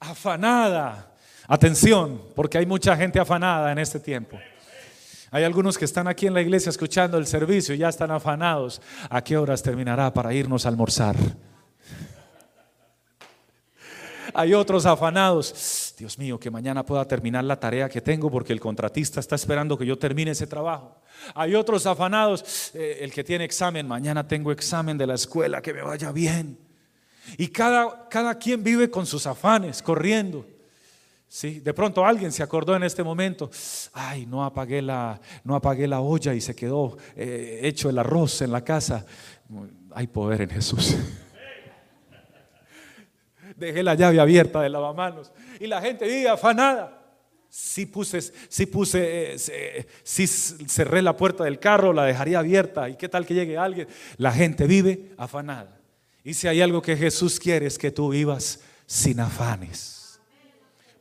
afanada. 0.00 1.14
Atención, 1.48 2.20
porque 2.34 2.58
hay 2.58 2.66
mucha 2.66 2.94
gente 2.94 3.18
afanada 3.18 3.72
en 3.72 3.78
este 3.78 4.00
tiempo. 4.00 4.36
Hay 5.30 5.44
algunos 5.44 5.76
que 5.76 5.84
están 5.84 6.06
aquí 6.06 6.26
en 6.26 6.34
la 6.34 6.40
iglesia 6.40 6.70
escuchando 6.70 7.18
el 7.18 7.26
servicio 7.26 7.74
y 7.74 7.78
ya 7.78 7.88
están 7.88 8.10
afanados. 8.10 8.80
¿A 9.10 9.22
qué 9.22 9.36
horas 9.36 9.62
terminará 9.62 10.12
para 10.12 10.32
irnos 10.32 10.64
a 10.64 10.68
almorzar? 10.68 11.16
Hay 14.34 14.54
otros 14.54 14.86
afanados. 14.86 15.94
Dios 15.98 16.18
mío, 16.18 16.38
que 16.38 16.50
mañana 16.50 16.84
pueda 16.84 17.06
terminar 17.06 17.42
la 17.44 17.58
tarea 17.58 17.88
que 17.88 18.00
tengo 18.00 18.30
porque 18.30 18.52
el 18.52 18.60
contratista 18.60 19.18
está 19.18 19.34
esperando 19.34 19.78
que 19.78 19.86
yo 19.86 19.98
termine 19.98 20.32
ese 20.32 20.46
trabajo. 20.46 21.00
Hay 21.34 21.54
otros 21.54 21.86
afanados. 21.86 22.70
Eh, 22.74 22.98
el 23.00 23.12
que 23.12 23.24
tiene 23.24 23.44
examen, 23.44 23.88
mañana 23.88 24.28
tengo 24.28 24.52
examen 24.52 24.98
de 24.98 25.06
la 25.06 25.14
escuela, 25.14 25.62
que 25.62 25.72
me 25.72 25.82
vaya 25.82 26.12
bien. 26.12 26.58
Y 27.38 27.48
cada, 27.48 28.08
cada 28.08 28.36
quien 28.36 28.62
vive 28.62 28.90
con 28.90 29.06
sus 29.06 29.26
afanes, 29.26 29.82
corriendo. 29.82 30.46
Sí, 31.36 31.60
de 31.60 31.74
pronto 31.74 32.02
alguien 32.02 32.32
se 32.32 32.42
acordó 32.42 32.74
en 32.76 32.82
este 32.82 33.02
momento, 33.02 33.50
ay, 33.92 34.24
no 34.24 34.42
apagué 34.42 34.80
la, 34.80 35.20
no 35.44 35.54
apagué 35.54 35.86
la 35.86 36.00
olla 36.00 36.32
y 36.32 36.40
se 36.40 36.56
quedó 36.56 36.96
eh, 37.14 37.60
hecho 37.62 37.90
el 37.90 37.98
arroz 37.98 38.40
en 38.40 38.50
la 38.50 38.64
casa. 38.64 39.04
Hay 39.92 40.06
poder 40.06 40.40
en 40.40 40.48
Jesús. 40.48 40.96
Dejé 43.54 43.82
la 43.82 43.94
llave 43.94 44.18
abierta 44.18 44.62
del 44.62 44.72
lavamanos 44.72 45.30
y 45.60 45.66
la 45.66 45.82
gente 45.82 46.06
vive 46.06 46.30
afanada. 46.30 47.02
Si 47.50 47.84
puse, 47.84 48.22
si 48.22 48.64
puse, 48.64 49.34
eh, 49.34 49.86
si 50.04 50.26
cerré 50.26 51.02
la 51.02 51.18
puerta 51.18 51.44
del 51.44 51.58
carro, 51.58 51.92
la 51.92 52.06
dejaría 52.06 52.38
abierta. 52.38 52.88
¿Y 52.88 52.96
qué 52.96 53.10
tal 53.10 53.26
que 53.26 53.34
llegue 53.34 53.58
alguien? 53.58 53.88
La 54.16 54.32
gente 54.32 54.66
vive 54.66 55.12
afanada. 55.18 55.78
Y 56.24 56.32
si 56.32 56.48
hay 56.48 56.62
algo 56.62 56.80
que 56.80 56.96
Jesús 56.96 57.38
quiere 57.38 57.66
es 57.66 57.76
que 57.76 57.90
tú 57.90 58.08
vivas 58.08 58.60
sin 58.86 59.20
afanes. 59.20 59.95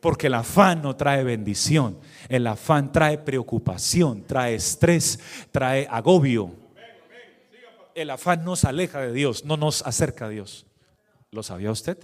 Porque 0.05 0.27
el 0.27 0.35
afán 0.35 0.83
no 0.83 0.95
trae 0.95 1.23
bendición. 1.23 1.97
El 2.29 2.45
afán 2.45 2.91
trae 2.91 3.17
preocupación, 3.17 4.23
trae 4.27 4.53
estrés, 4.53 5.19
trae 5.49 5.87
agobio. 5.89 6.53
El 7.95 8.11
afán 8.11 8.45
nos 8.45 8.65
aleja 8.65 9.01
de 9.01 9.11
Dios, 9.13 9.45
no 9.45 9.57
nos 9.57 9.81
acerca 9.81 10.25
a 10.25 10.29
Dios. 10.29 10.67
¿Lo 11.31 11.41
sabía 11.41 11.71
usted? 11.71 11.97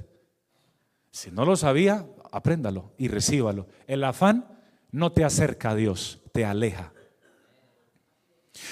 Si 1.12 1.30
no 1.30 1.46
lo 1.46 1.56
sabía, 1.56 2.08
apréndalo 2.32 2.92
y 2.98 3.08
recíbalo. 3.08 3.68
El 3.86 4.04
afán 4.04 4.48
no 4.90 5.12
te 5.12 5.24
acerca 5.24 5.70
a 5.70 5.76
Dios, 5.76 6.22
te 6.32 6.44
aleja. 6.44 6.94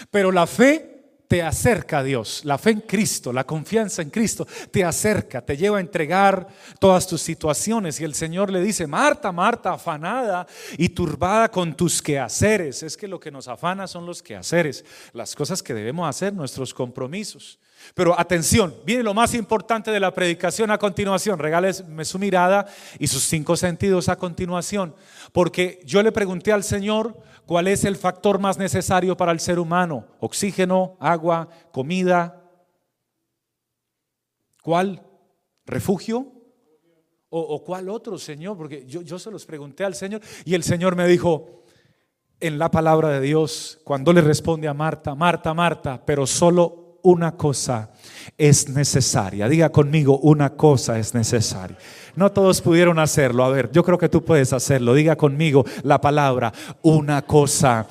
Pero 0.10 0.32
la 0.32 0.48
fe 0.48 0.99
te 1.30 1.44
acerca 1.44 2.00
a 2.00 2.04
Dios. 2.04 2.42
La 2.44 2.58
fe 2.58 2.72
en 2.72 2.82
Cristo, 2.82 3.32
la 3.32 3.46
confianza 3.46 4.02
en 4.02 4.10
Cristo, 4.10 4.48
te 4.72 4.84
acerca, 4.84 5.46
te 5.46 5.56
lleva 5.56 5.78
a 5.78 5.80
entregar 5.80 6.48
todas 6.80 7.06
tus 7.06 7.22
situaciones. 7.22 8.02
Y 8.02 8.04
el 8.04 8.16
Señor 8.16 8.52
le 8.52 8.64
dice, 8.64 8.88
Marta, 8.88 9.32
Marta, 9.32 9.74
afanada 9.74 10.48
y 10.76 10.90
turbada 10.90 11.52
con 11.52 11.78
tus 11.78 12.02
quehaceres. 12.02 12.82
Es 12.82 12.98
que 12.98 13.08
lo 13.08 13.20
que 13.20 13.30
nos 13.30 13.48
afana 13.48 13.86
son 13.86 14.08
los 14.08 14.24
quehaceres, 14.24 14.84
las 15.14 15.36
cosas 15.36 15.62
que 15.62 15.76
debemos 15.76 16.10
hacer, 16.10 16.34
nuestros 16.34 16.74
compromisos. 16.74 17.60
Pero 17.94 18.20
atención, 18.20 18.76
viene 18.86 19.04
lo 19.04 19.14
más 19.14 19.34
importante 19.34 19.92
de 19.92 20.00
la 20.00 20.14
predicación 20.14 20.72
a 20.72 20.78
continuación. 20.78 21.40
Regáleme 21.40 22.06
su 22.06 22.20
mirada 22.20 22.68
y 23.00 23.08
sus 23.08 23.24
cinco 23.24 23.56
sentidos 23.58 24.10
a 24.10 24.18
continuación. 24.18 24.96
Porque 25.32 25.82
yo 25.86 26.04
le 26.04 26.12
pregunté 26.12 26.52
al 26.52 26.64
Señor, 26.64 27.16
¿Cuál 27.50 27.68
es 27.68 27.84
el 27.84 27.96
factor 27.96 28.38
más 28.38 28.60
necesario 28.60 29.18
para 29.18 29.32
el 29.32 29.40
ser 29.40 29.58
humano? 29.58 30.06
Oxígeno, 30.20 30.98
agua, 31.00 31.50
comida. 31.72 32.48
¿Cuál? 34.62 35.02
¿Refugio? 35.66 36.32
¿O, 37.30 37.64
cuál 37.64 37.90
otro, 37.90 38.20
Señor? 38.20 38.56
Porque 38.56 38.86
yo, 38.86 39.02
yo 39.02 39.18
se 39.18 39.32
los 39.32 39.48
pregunté 39.48 39.84
al 39.84 39.96
Señor 39.96 40.22
y 40.46 40.54
el 40.54 40.62
Señor 40.62 40.96
me 40.96 41.08
dijo, 41.08 41.64
en 42.40 42.60
la 42.60 42.70
palabra 42.70 43.10
de 43.10 43.22
Dios, 43.22 43.82
cuando 43.84 44.14
le 44.14 44.22
responde 44.22 44.68
a 44.68 44.76
Marta, 44.76 45.16
Marta, 45.16 45.52
Marta, 45.56 46.06
pero 46.06 46.28
solo 46.28 46.89
una 47.04 47.36
cosa 47.36 47.90
es 48.38 48.70
necesaria. 48.70 49.48
Diga 49.48 49.70
conmigo, 49.70 50.20
una 50.20 50.52
cosa 50.52 51.00
es 51.00 51.14
necesaria. 51.14 51.78
No 52.16 52.32
todos 52.32 52.62
pudieron 52.62 53.00
hacerlo. 53.00 53.44
A 53.44 53.50
ver, 53.50 53.72
yo 53.72 53.84
creo 53.84 53.98
que 53.98 54.10
tú 54.10 54.24
puedes 54.24 54.54
hacerlo. 54.54 54.94
Diga 54.94 55.16
conmigo 55.16 55.66
la 55.84 56.02
palabra, 56.02 56.54
una 56.82 57.22
cosa 57.22 57.88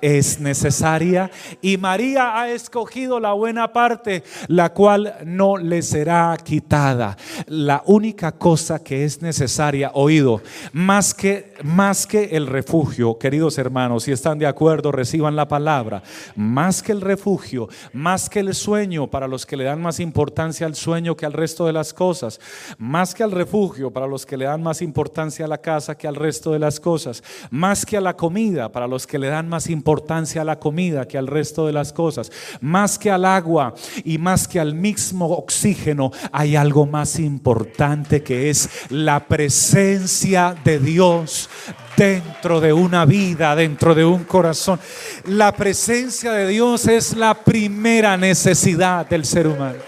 es 0.00 0.40
necesaria. 0.40 1.30
Y 1.60 1.76
María 1.76 2.38
ha 2.40 2.50
escogido 2.50 3.20
la 3.20 3.32
buena 3.32 3.72
parte, 3.72 4.22
la 4.48 4.72
cual 4.72 5.14
no 5.24 5.56
le 5.56 5.82
será 5.82 6.36
quitada. 6.42 7.16
La 7.46 7.82
única 7.86 8.32
cosa 8.32 8.82
que 8.82 9.04
es 9.04 9.22
necesaria, 9.22 9.90
oído, 9.94 10.42
más 10.72 11.14
que 11.14 11.50
más 11.62 12.06
que 12.06 12.24
el 12.36 12.46
refugio, 12.46 13.18
queridos 13.18 13.58
hermanos, 13.58 14.04
si 14.04 14.12
están 14.12 14.38
de 14.38 14.46
acuerdo, 14.46 14.92
reciban 14.92 15.36
la 15.36 15.48
palabra, 15.48 16.02
más 16.34 16.82
que 16.82 16.92
el 16.92 17.00
refugio, 17.00 17.68
más 17.92 18.30
que 18.30 18.40
el 18.40 18.54
sueño 18.54 19.08
para 19.08 19.28
los 19.28 19.44
que 19.44 19.56
le 19.56 19.64
dan 19.64 19.82
más 19.82 20.00
importancia 20.00 20.66
al 20.66 20.74
sueño 20.74 21.16
que 21.16 21.26
al 21.26 21.32
resto 21.32 21.66
de 21.66 21.72
las 21.72 21.92
cosas, 21.92 22.40
más 22.78 23.14
que 23.14 23.22
al 23.22 23.32
refugio 23.32 23.90
para 23.90 24.06
los 24.06 24.24
que 24.24 24.36
le 24.36 24.46
dan 24.46 24.62
más 24.62 24.82
importancia 24.82 25.44
a 25.44 25.48
la 25.48 25.58
casa 25.58 25.96
que 25.96 26.08
al 26.08 26.16
resto 26.16 26.52
de 26.52 26.58
las 26.58 26.80
cosas, 26.80 27.22
más 27.50 27.84
que 27.84 27.96
a 27.96 28.00
la 28.00 28.16
comida 28.16 28.70
para 28.72 28.86
los 28.86 29.06
que 29.06 29.18
le 29.18 29.28
dan 29.28 29.48
más 29.48 29.68
importancia 29.68 29.89
importancia 29.90 30.42
a 30.42 30.44
la 30.44 30.60
comida 30.60 31.08
que 31.08 31.18
al 31.18 31.26
resto 31.26 31.66
de 31.66 31.72
las 31.72 31.92
cosas. 31.92 32.30
Más 32.60 32.96
que 32.96 33.10
al 33.10 33.24
agua 33.24 33.74
y 34.04 34.18
más 34.18 34.46
que 34.46 34.60
al 34.60 34.72
mismo 34.72 35.26
oxígeno, 35.26 36.12
hay 36.30 36.54
algo 36.54 36.86
más 36.86 37.18
importante 37.18 38.22
que 38.22 38.50
es 38.50 38.68
la 38.90 39.26
presencia 39.26 40.54
de 40.64 40.78
Dios 40.78 41.50
dentro 41.96 42.60
de 42.60 42.72
una 42.72 43.04
vida, 43.04 43.56
dentro 43.56 43.92
de 43.92 44.04
un 44.04 44.22
corazón. 44.22 44.78
La 45.24 45.50
presencia 45.56 46.30
de 46.32 46.46
Dios 46.46 46.86
es 46.86 47.16
la 47.16 47.34
primera 47.34 48.16
necesidad 48.16 49.08
del 49.08 49.24
ser 49.24 49.48
humano. 49.48 49.80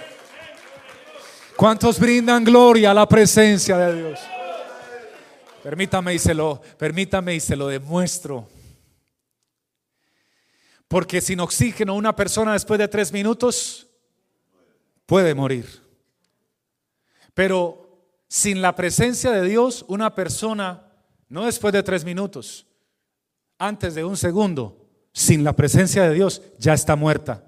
¿Cuántos 1.54 2.00
brindan 2.00 2.42
gloria 2.42 2.90
a 2.90 2.94
la 2.94 3.08
presencia 3.08 3.78
de 3.78 4.02
Dios? 4.02 4.18
Permítame 5.62 6.14
y 6.14 6.18
se 6.18 6.34
lo, 6.34 6.60
permítame 6.76 7.36
y 7.36 7.40
se 7.40 7.54
lo 7.54 7.68
demuestro. 7.68 8.51
Porque 10.92 11.22
sin 11.22 11.40
oxígeno 11.40 11.94
una 11.94 12.14
persona 12.14 12.52
después 12.52 12.76
de 12.76 12.86
tres 12.86 13.14
minutos 13.14 13.88
puede 15.06 15.34
morir. 15.34 15.80
Pero 17.32 18.04
sin 18.28 18.60
la 18.60 18.76
presencia 18.76 19.30
de 19.30 19.48
Dios 19.48 19.86
una 19.88 20.14
persona, 20.14 20.92
no 21.30 21.46
después 21.46 21.72
de 21.72 21.82
tres 21.82 22.04
minutos, 22.04 22.66
antes 23.56 23.94
de 23.94 24.04
un 24.04 24.18
segundo, 24.18 24.86
sin 25.14 25.42
la 25.44 25.54
presencia 25.54 26.02
de 26.02 26.12
Dios 26.12 26.42
ya 26.58 26.74
está 26.74 26.94
muerta. 26.94 27.42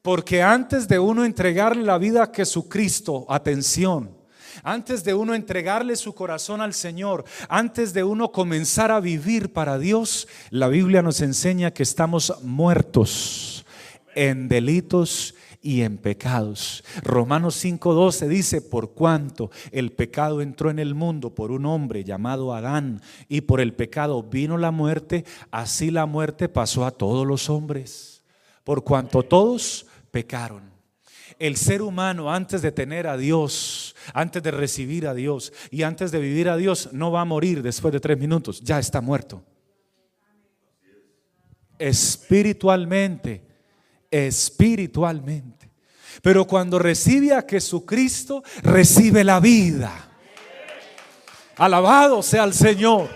Porque 0.00 0.42
antes 0.42 0.88
de 0.88 0.98
uno 0.98 1.26
entregarle 1.26 1.82
la 1.82 1.98
vida 1.98 2.22
a 2.22 2.32
Jesucristo, 2.34 3.26
atención, 3.28 4.16
antes 4.62 5.04
de 5.04 5.14
uno 5.14 5.34
entregarle 5.34 5.96
su 5.96 6.14
corazón 6.14 6.60
al 6.60 6.74
Señor, 6.74 7.24
antes 7.48 7.92
de 7.92 8.04
uno 8.04 8.32
comenzar 8.32 8.90
a 8.90 9.00
vivir 9.00 9.52
para 9.52 9.78
Dios, 9.78 10.28
la 10.50 10.68
Biblia 10.68 11.02
nos 11.02 11.20
enseña 11.20 11.72
que 11.72 11.82
estamos 11.82 12.34
muertos 12.42 13.64
en 14.14 14.48
delitos 14.48 15.34
y 15.62 15.82
en 15.82 15.98
pecados. 15.98 16.84
Romanos 17.02 17.62
5:12 17.64 18.28
dice, 18.28 18.62
por 18.62 18.92
cuanto 18.92 19.50
el 19.72 19.92
pecado 19.92 20.40
entró 20.40 20.70
en 20.70 20.78
el 20.78 20.94
mundo 20.94 21.34
por 21.34 21.50
un 21.50 21.66
hombre 21.66 22.04
llamado 22.04 22.54
Adán 22.54 23.02
y 23.28 23.42
por 23.42 23.60
el 23.60 23.74
pecado 23.74 24.22
vino 24.22 24.56
la 24.56 24.70
muerte, 24.70 25.24
así 25.50 25.90
la 25.90 26.06
muerte 26.06 26.48
pasó 26.48 26.84
a 26.84 26.90
todos 26.90 27.26
los 27.26 27.50
hombres, 27.50 28.22
por 28.64 28.84
cuanto 28.84 29.22
todos 29.22 29.86
pecaron. 30.10 30.62
El 31.38 31.56
ser 31.56 31.82
humano 31.82 32.32
antes 32.32 32.62
de 32.62 32.72
tener 32.72 33.06
a 33.06 33.16
Dios, 33.16 33.94
antes 34.14 34.42
de 34.42 34.50
recibir 34.50 35.06
a 35.06 35.14
Dios 35.14 35.52
y 35.70 35.82
antes 35.82 36.10
de 36.10 36.18
vivir 36.18 36.48
a 36.48 36.56
Dios, 36.56 36.90
no 36.92 37.10
va 37.10 37.22
a 37.22 37.24
morir 37.24 37.62
después 37.62 37.92
de 37.92 38.00
tres 38.00 38.18
minutos, 38.18 38.60
ya 38.60 38.78
está 38.78 39.00
muerto. 39.00 39.42
Espiritualmente, 41.78 43.42
espiritualmente. 44.10 45.70
Pero 46.22 46.46
cuando 46.46 46.78
recibe 46.78 47.32
a 47.32 47.44
Jesucristo, 47.48 48.42
recibe 48.62 49.22
la 49.22 49.40
vida. 49.40 49.92
Alabado 51.56 52.22
sea 52.22 52.44
el 52.44 52.54
Señor. 52.54 53.08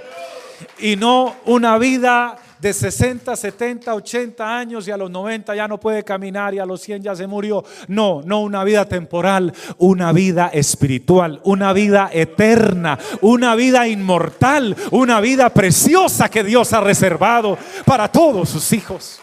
Y 0.79 0.97
no 0.97 1.37
una 1.47 1.79
vida 1.79 2.37
de 2.63 2.73
60, 2.73 3.35
70, 3.35 3.93
80 3.93 4.57
años 4.57 4.87
y 4.87 4.93
a 4.93 4.97
los 4.97 5.11
90 5.11 5.57
ya 5.57 5.67
no 5.67 5.81
puede 5.81 6.05
caminar 6.05 6.55
y 6.55 6.61
a 6.61 6.65
los 6.65 6.81
100 6.81 7.03
ya 7.03 7.17
se 7.17 7.27
murió. 7.27 7.65
No, 7.89 8.23
no 8.25 8.41
una 8.41 8.63
vida 8.63 8.85
temporal, 8.85 9.53
una 9.79 10.13
vida 10.13 10.47
espiritual, 10.47 11.41
una 11.43 11.73
vida 11.73 12.09
eterna, 12.13 13.01
una 13.21 13.57
vida 13.57 13.89
inmortal, 13.89 14.77
una 14.93 15.21
vida 15.21 15.51
preciosa 15.51 16.29
que 16.29 16.45
Dios 16.45 16.73
ha 16.73 16.81
reservado 16.81 17.59
para 17.85 18.07
todos 18.07 18.51
sus 18.51 18.73
hijos. 18.73 19.19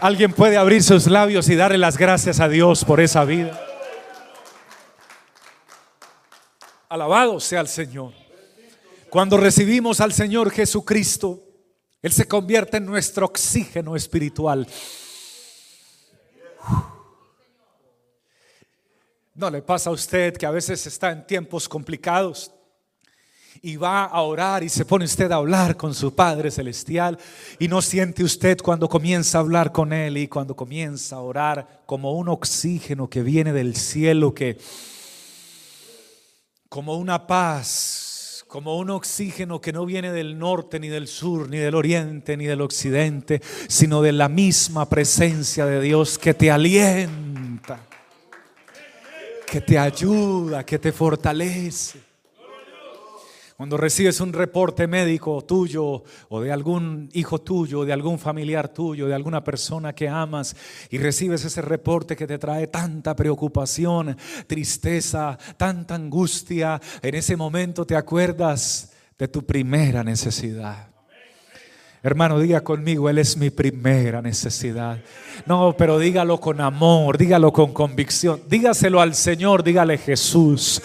Alguien 0.00 0.32
puede 0.32 0.56
abrir 0.56 0.82
sus 0.82 1.06
labios 1.06 1.48
y 1.48 1.54
darle 1.54 1.78
las 1.78 1.96
gracias 1.96 2.40
a 2.40 2.48
Dios 2.48 2.84
por 2.84 3.00
esa 3.00 3.24
vida. 3.24 3.56
Alabado 6.88 7.38
sea 7.38 7.60
el 7.60 7.68
Señor. 7.68 8.12
Cuando 9.10 9.36
recibimos 9.36 10.00
al 10.00 10.12
Señor 10.12 10.50
Jesucristo, 10.50 11.45
Él 12.06 12.12
se 12.12 12.28
convierte 12.28 12.76
en 12.76 12.86
nuestro 12.86 13.26
oxígeno 13.26 13.96
espiritual. 13.96 14.64
No 19.34 19.50
le 19.50 19.60
pasa 19.60 19.90
a 19.90 19.92
usted 19.92 20.36
que 20.36 20.46
a 20.46 20.52
veces 20.52 20.86
está 20.86 21.10
en 21.10 21.26
tiempos 21.26 21.68
complicados 21.68 22.52
y 23.60 23.74
va 23.74 24.04
a 24.04 24.20
orar 24.22 24.62
y 24.62 24.68
se 24.68 24.84
pone 24.84 25.04
usted 25.04 25.32
a 25.32 25.34
hablar 25.34 25.76
con 25.76 25.94
su 25.94 26.14
Padre 26.14 26.52
Celestial 26.52 27.18
y 27.58 27.66
no 27.66 27.82
siente 27.82 28.22
usted 28.22 28.58
cuando 28.62 28.88
comienza 28.88 29.38
a 29.38 29.40
hablar 29.40 29.72
con 29.72 29.92
Él 29.92 30.16
y 30.16 30.28
cuando 30.28 30.54
comienza 30.54 31.16
a 31.16 31.22
orar 31.22 31.82
como 31.86 32.12
un 32.12 32.28
oxígeno 32.28 33.10
que 33.10 33.24
viene 33.24 33.52
del 33.52 33.74
cielo, 33.74 34.32
que 34.32 34.58
como 36.68 36.94
una 36.98 37.26
paz, 37.26 38.05
como 38.46 38.78
un 38.78 38.90
oxígeno 38.90 39.60
que 39.60 39.72
no 39.72 39.84
viene 39.84 40.12
del 40.12 40.38
norte, 40.38 40.78
ni 40.78 40.88
del 40.88 41.08
sur, 41.08 41.48
ni 41.48 41.58
del 41.58 41.74
oriente, 41.74 42.36
ni 42.36 42.46
del 42.46 42.60
occidente, 42.60 43.40
sino 43.68 44.02
de 44.02 44.12
la 44.12 44.28
misma 44.28 44.88
presencia 44.88 45.66
de 45.66 45.80
Dios 45.80 46.18
que 46.18 46.32
te 46.34 46.50
alienta, 46.50 47.80
que 49.46 49.60
te 49.60 49.78
ayuda, 49.78 50.64
que 50.64 50.78
te 50.78 50.92
fortalece. 50.92 52.05
Cuando 53.56 53.78
recibes 53.78 54.20
un 54.20 54.34
reporte 54.34 54.86
médico 54.86 55.42
tuyo 55.42 56.04
o 56.28 56.40
de 56.42 56.52
algún 56.52 57.08
hijo 57.14 57.40
tuyo, 57.40 57.86
de 57.86 57.92
algún 57.94 58.18
familiar 58.18 58.68
tuyo, 58.68 59.06
de 59.06 59.14
alguna 59.14 59.42
persona 59.42 59.94
que 59.94 60.10
amas 60.10 60.54
y 60.90 60.98
recibes 60.98 61.42
ese 61.42 61.62
reporte 61.62 62.16
que 62.16 62.26
te 62.26 62.38
trae 62.38 62.66
tanta 62.66 63.16
preocupación, 63.16 64.14
tristeza, 64.46 65.38
tanta 65.56 65.94
angustia, 65.94 66.78
en 67.00 67.14
ese 67.14 67.34
momento 67.34 67.86
te 67.86 67.96
acuerdas 67.96 68.92
de 69.18 69.28
tu 69.28 69.46
primera 69.46 70.04
necesidad. 70.04 70.95
Hermano, 72.06 72.38
diga 72.38 72.60
conmigo, 72.60 73.10
Él 73.10 73.18
es 73.18 73.36
mi 73.36 73.50
primera 73.50 74.22
necesidad. 74.22 75.00
No, 75.44 75.74
pero 75.76 75.98
dígalo 75.98 76.38
con 76.38 76.60
amor, 76.60 77.18
dígalo 77.18 77.52
con 77.52 77.72
convicción. 77.72 78.40
Dígaselo 78.48 79.00
al 79.00 79.16
Señor, 79.16 79.64
dígale 79.64 79.98
Jesús, 79.98 80.80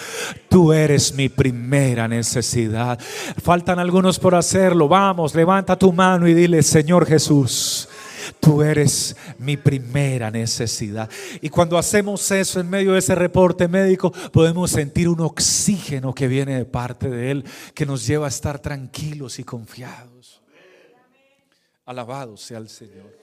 tú 0.49 0.73
eres 0.73 1.13
mi 1.13 1.29
primera 1.29 2.07
necesidad. 2.07 2.99
Faltan 3.39 3.77
algunos 3.77 4.17
por 4.17 4.33
hacerlo. 4.33 4.87
Vamos, 4.87 5.35
levanta 5.35 5.77
tu 5.77 5.93
mano 5.93 6.27
y 6.27 6.33
dile, 6.33 6.63
Señor 6.63 7.05
Jesús. 7.05 7.87
Tú 8.39 8.63
eres 8.63 9.15
mi 9.37 9.57
primera 9.57 10.31
necesidad. 10.31 11.07
Y 11.39 11.49
cuando 11.49 11.77
hacemos 11.77 12.31
eso 12.31 12.59
en 12.59 12.67
medio 12.67 12.93
de 12.93 12.99
ese 12.99 13.13
reporte 13.13 13.67
médico, 13.67 14.11
podemos 14.31 14.71
sentir 14.71 15.07
un 15.07 15.21
oxígeno 15.21 16.15
que 16.15 16.27
viene 16.27 16.57
de 16.57 16.65
parte 16.65 17.11
de 17.11 17.29
Él, 17.29 17.45
que 17.75 17.85
nos 17.85 18.07
lleva 18.07 18.25
a 18.25 18.29
estar 18.29 18.57
tranquilos 18.57 19.37
y 19.37 19.43
confiados. 19.43 20.40
Alabado 21.91 22.37
sea 22.37 22.57
el 22.57 22.69
Señor. 22.69 23.13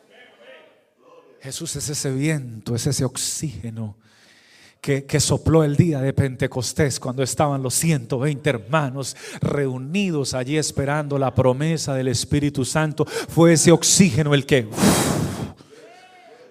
Jesús 1.41 1.75
es 1.77 1.89
ese 1.89 2.13
viento, 2.13 2.75
es 2.75 2.87
ese 2.87 3.03
oxígeno 3.03 3.97
que, 4.83 5.07
que, 5.07 5.21
sopló 5.21 5.65
el 5.65 5.75
día 5.75 6.03
de 6.03 6.13
Pentecostés 6.13 7.01
cuando 7.01 7.23
estaban 7.23 7.63
los 7.63 7.73
120 7.73 8.51
hermanos 8.51 9.17
reunidos 9.41 10.35
allí 10.35 10.59
esperando 10.59 11.19
la 11.19 11.35
promesa 11.35 11.95
del 11.95 12.09
Espíritu 12.09 12.67
Santo. 12.67 13.07
Fue 13.07 13.55
ese 13.55 13.73
oxígeno 13.73 14.35
el 14.35 14.45
que 14.45 14.69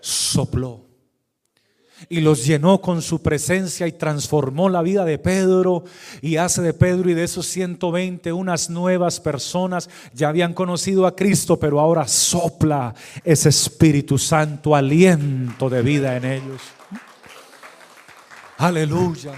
sopló 0.01 0.86
y 2.09 2.21
los 2.21 2.45
llenó 2.45 2.79
con 2.79 3.01
su 3.01 3.21
presencia 3.21 3.87
y 3.87 3.91
transformó 3.91 4.69
la 4.69 4.81
vida 4.81 5.05
de 5.05 5.17
Pedro 5.17 5.83
y 6.21 6.37
hace 6.37 6.61
de 6.61 6.73
Pedro 6.73 7.09
y 7.09 7.13
de 7.13 7.23
esos 7.23 7.45
120 7.47 8.31
unas 8.33 8.69
nuevas 8.69 9.19
personas. 9.19 9.89
Ya 10.13 10.29
habían 10.29 10.53
conocido 10.53 11.05
a 11.05 11.15
Cristo, 11.15 11.59
pero 11.59 11.79
ahora 11.79 12.07
sopla 12.07 12.93
ese 13.23 13.49
Espíritu 13.49 14.17
Santo, 14.17 14.75
aliento 14.75 15.69
de 15.69 15.81
vida 15.81 16.15
en 16.15 16.25
ellos. 16.25 16.61
Aleluya. 18.57 19.33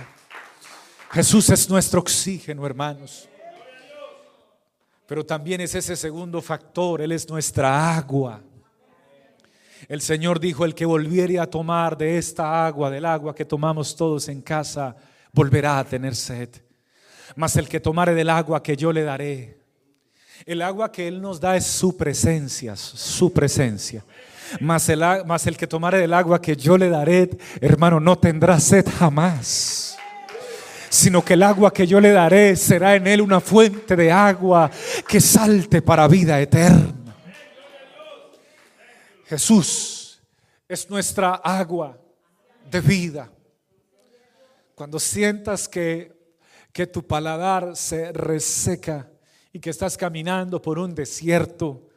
Jesús 1.12 1.50
es 1.50 1.70
nuestro 1.70 2.00
oxígeno, 2.00 2.66
hermanos. 2.66 3.28
Pero 5.08 5.26
también 5.26 5.60
es 5.62 5.74
ese 5.74 5.96
segundo 5.96 6.40
factor, 6.42 7.02
Él 7.02 7.12
es 7.12 7.28
nuestra 7.28 7.98
agua. 7.98 8.42
El 9.88 10.02
Señor 10.02 10.40
dijo, 10.40 10.66
el 10.66 10.76
que 10.76 10.86
volviere 10.86 11.40
a 11.40 11.48
tomar 11.48 11.98
de 11.98 12.18
esta 12.18 12.66
agua, 12.66 12.90
del 12.90 13.06
agua 13.06 13.34
que 13.34 13.46
tomamos 13.46 13.96
todos 13.96 14.28
en 14.28 14.42
casa, 14.42 14.96
volverá 15.32 15.80
a 15.80 15.84
tener 15.84 16.16
sed. 16.16 16.50
Mas 17.36 17.56
el 17.56 17.70
que 17.70 17.80
tomare 17.80 18.14
del 18.14 18.30
agua 18.30 18.62
que 18.62 18.76
yo 18.76 18.92
le 18.92 19.04
daré, 19.04 19.60
el 20.46 20.62
agua 20.62 20.92
que 20.92 21.08
Él 21.08 21.22
nos 21.22 21.40
da 21.40 21.56
es 21.56 21.66
su 21.66 21.96
presencia, 21.96 22.76
su 22.76 23.32
presencia. 23.32 24.04
Mas 24.60 24.90
el, 24.90 25.04
mas 25.26 25.46
el 25.48 25.56
que 25.56 25.68
tomare 25.68 26.00
del 26.00 26.14
agua 26.14 26.42
que 26.42 26.56
yo 26.56 26.78
le 26.78 26.90
daré, 26.90 27.30
hermano, 27.62 28.00
no 28.00 28.18
tendrá 28.18 28.60
sed 28.60 28.86
jamás 28.98 29.90
sino 30.90 31.24
que 31.24 31.34
el 31.36 31.44
agua 31.44 31.72
que 31.72 31.86
yo 31.86 32.02
le 32.02 32.12
daré 32.12 32.56
será 32.56 32.96
en 32.96 33.06
él 33.08 33.22
una 33.22 33.40
fuente 33.40 33.96
de 33.96 34.12
agua 34.12 34.70
que 35.08 35.22
salte 35.22 35.82
para 35.82 36.08
vida 36.08 36.42
eterna. 36.42 37.09
Jesús 39.30 40.24
es 40.68 40.90
nuestra 40.90 41.36
agua 41.36 41.96
de 42.72 42.82
vida. 42.82 43.32
Cuando 44.74 45.00
sientas 45.00 45.70
que, 45.70 46.34
que 46.74 46.88
tu 46.88 47.06
paladar 47.06 47.76
se 47.76 48.12
reseca 48.12 49.08
y 49.54 49.60
que 49.60 49.70
estás 49.70 49.98
caminando 49.98 50.60
por 50.60 50.80
un 50.80 50.96
desierto 50.96 51.90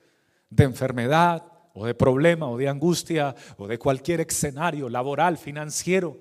de 0.51 0.65
enfermedad 0.65 1.43
o 1.73 1.87
de 1.87 1.95
problema 1.95 2.51
o 2.51 2.59
de 2.59 2.69
angustia 2.69 3.35
o 3.57 3.67
de 3.67 3.79
cualquier 3.79 4.21
escenario 4.21 4.91
laboral, 4.91 5.39
financiero, 5.39 6.21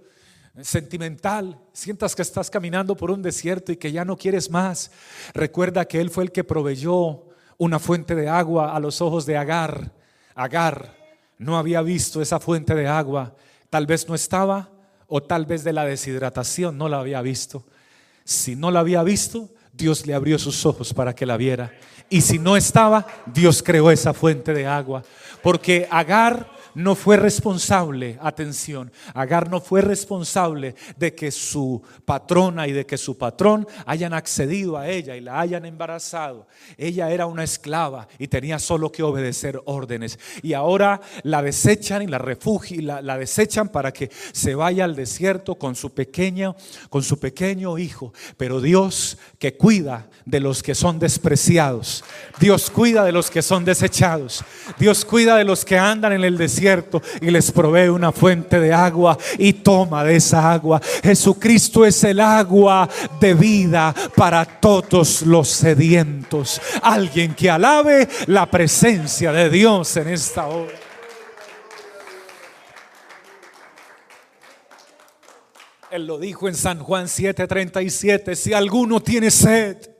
sentimental, 0.61 1.59
sientas 1.73 2.15
que 2.15 2.21
estás 2.21 2.49
caminando 2.49 2.95
por 2.95 3.11
un 3.11 3.21
desierto 3.21 3.73
y 3.73 3.75
que 3.75 3.91
ya 3.91 4.05
no 4.05 4.15
quieres 4.15 4.49
más, 4.49 4.91
recuerda 5.33 5.83
que 5.83 5.99
Él 5.99 6.09
fue 6.09 6.23
el 6.23 6.31
que 6.31 6.45
proveyó 6.45 7.25
una 7.57 7.79
fuente 7.79 8.15
de 8.15 8.29
agua 8.29 8.73
a 8.73 8.79
los 8.79 9.01
ojos 9.01 9.25
de 9.25 9.35
Agar. 9.35 9.91
Agar 10.33 11.00
no 11.41 11.57
había 11.57 11.81
visto 11.81 12.21
esa 12.21 12.39
fuente 12.39 12.75
de 12.75 12.87
agua, 12.87 13.35
tal 13.71 13.87
vez 13.87 14.07
no 14.07 14.13
estaba 14.13 14.69
o 15.07 15.23
tal 15.23 15.47
vez 15.47 15.63
de 15.63 15.73
la 15.73 15.85
deshidratación 15.85 16.77
no 16.77 16.87
la 16.87 16.99
había 16.99 17.19
visto. 17.23 17.65
Si 18.23 18.55
no 18.55 18.69
la 18.69 18.81
había 18.81 19.01
visto, 19.01 19.49
Dios 19.73 20.05
le 20.05 20.13
abrió 20.13 20.37
sus 20.37 20.67
ojos 20.67 20.93
para 20.93 21.15
que 21.15 21.25
la 21.25 21.37
viera. 21.37 21.73
Y 22.11 22.21
si 22.21 22.37
no 22.37 22.55
estaba, 22.55 23.07
Dios 23.25 23.63
creó 23.63 23.89
esa 23.89 24.13
fuente 24.13 24.53
de 24.53 24.67
agua. 24.67 25.03
Porque 25.41 25.87
Agar 25.89 26.47
no 26.75 26.95
fue 26.95 27.17
responsable, 27.17 28.17
atención, 28.21 28.91
Agar 29.13 29.49
no 29.49 29.61
fue 29.61 29.81
responsable 29.81 30.75
de 30.97 31.13
que 31.13 31.31
su 31.31 31.81
patrona 32.05 32.67
y 32.67 32.71
de 32.71 32.85
que 32.85 32.97
su 32.97 33.17
patrón 33.17 33.67
hayan 33.85 34.13
accedido 34.13 34.77
a 34.77 34.87
ella 34.87 35.15
y 35.15 35.21
la 35.21 35.39
hayan 35.39 35.65
embarazado. 35.65 36.47
Ella 36.77 37.09
era 37.11 37.25
una 37.25 37.43
esclava 37.43 38.07
y 38.17 38.27
tenía 38.27 38.59
solo 38.59 38.91
que 38.91 39.03
obedecer 39.03 39.59
órdenes. 39.65 40.19
Y 40.41 40.53
ahora 40.53 41.01
la 41.23 41.41
desechan 41.41 42.01
y 42.01 42.07
la 42.07 42.17
refugian, 42.17 42.85
la, 42.85 43.01
la 43.01 43.17
desechan 43.17 43.69
para 43.69 43.91
que 43.91 44.09
se 44.31 44.55
vaya 44.55 44.85
al 44.85 44.95
desierto 44.95 45.55
con 45.55 45.75
su 45.75 45.93
pequeño, 45.93 46.55
con 46.89 47.03
su 47.03 47.19
pequeño 47.19 47.77
hijo. 47.77 48.13
Pero 48.37 48.61
Dios 48.61 49.17
que 49.39 49.55
cuida 49.55 50.09
de 50.25 50.39
los 50.39 50.63
que 50.63 50.75
son 50.75 50.99
despreciados. 50.99 52.03
Dios 52.39 52.69
cuida 52.69 53.03
de 53.03 53.11
los 53.11 53.29
que 53.29 53.41
son 53.41 53.65
desechados. 53.65 54.43
Dios 54.77 55.05
cuida 55.05 55.35
de 55.35 55.43
los 55.43 55.65
que 55.65 55.77
andan 55.77 56.13
en 56.13 56.23
el 56.23 56.37
y 57.21 57.31
les 57.31 57.51
provee 57.51 57.89
una 57.89 58.11
fuente 58.11 58.59
de 58.59 58.73
agua 58.73 59.17
y 59.37 59.53
toma 59.53 60.03
de 60.03 60.15
esa 60.15 60.51
agua. 60.51 60.81
Jesucristo 61.03 61.85
es 61.85 62.03
el 62.03 62.19
agua 62.19 62.87
de 63.19 63.33
vida 63.33 63.93
para 64.15 64.45
todos 64.45 65.23
los 65.23 65.47
sedientos. 65.47 66.61
Alguien 66.81 67.33
que 67.33 67.49
alabe 67.49 68.07
la 68.27 68.49
presencia 68.49 69.31
de 69.31 69.49
Dios 69.49 69.97
en 69.97 70.09
esta 70.09 70.47
hora. 70.47 70.73
Él 75.91 76.07
lo 76.07 76.17
dijo 76.17 76.47
en 76.47 76.55
San 76.55 76.79
Juan 76.79 77.07
7:37, 77.07 78.35
si 78.35 78.53
alguno 78.53 79.01
tiene 79.01 79.29
sed, 79.29 79.90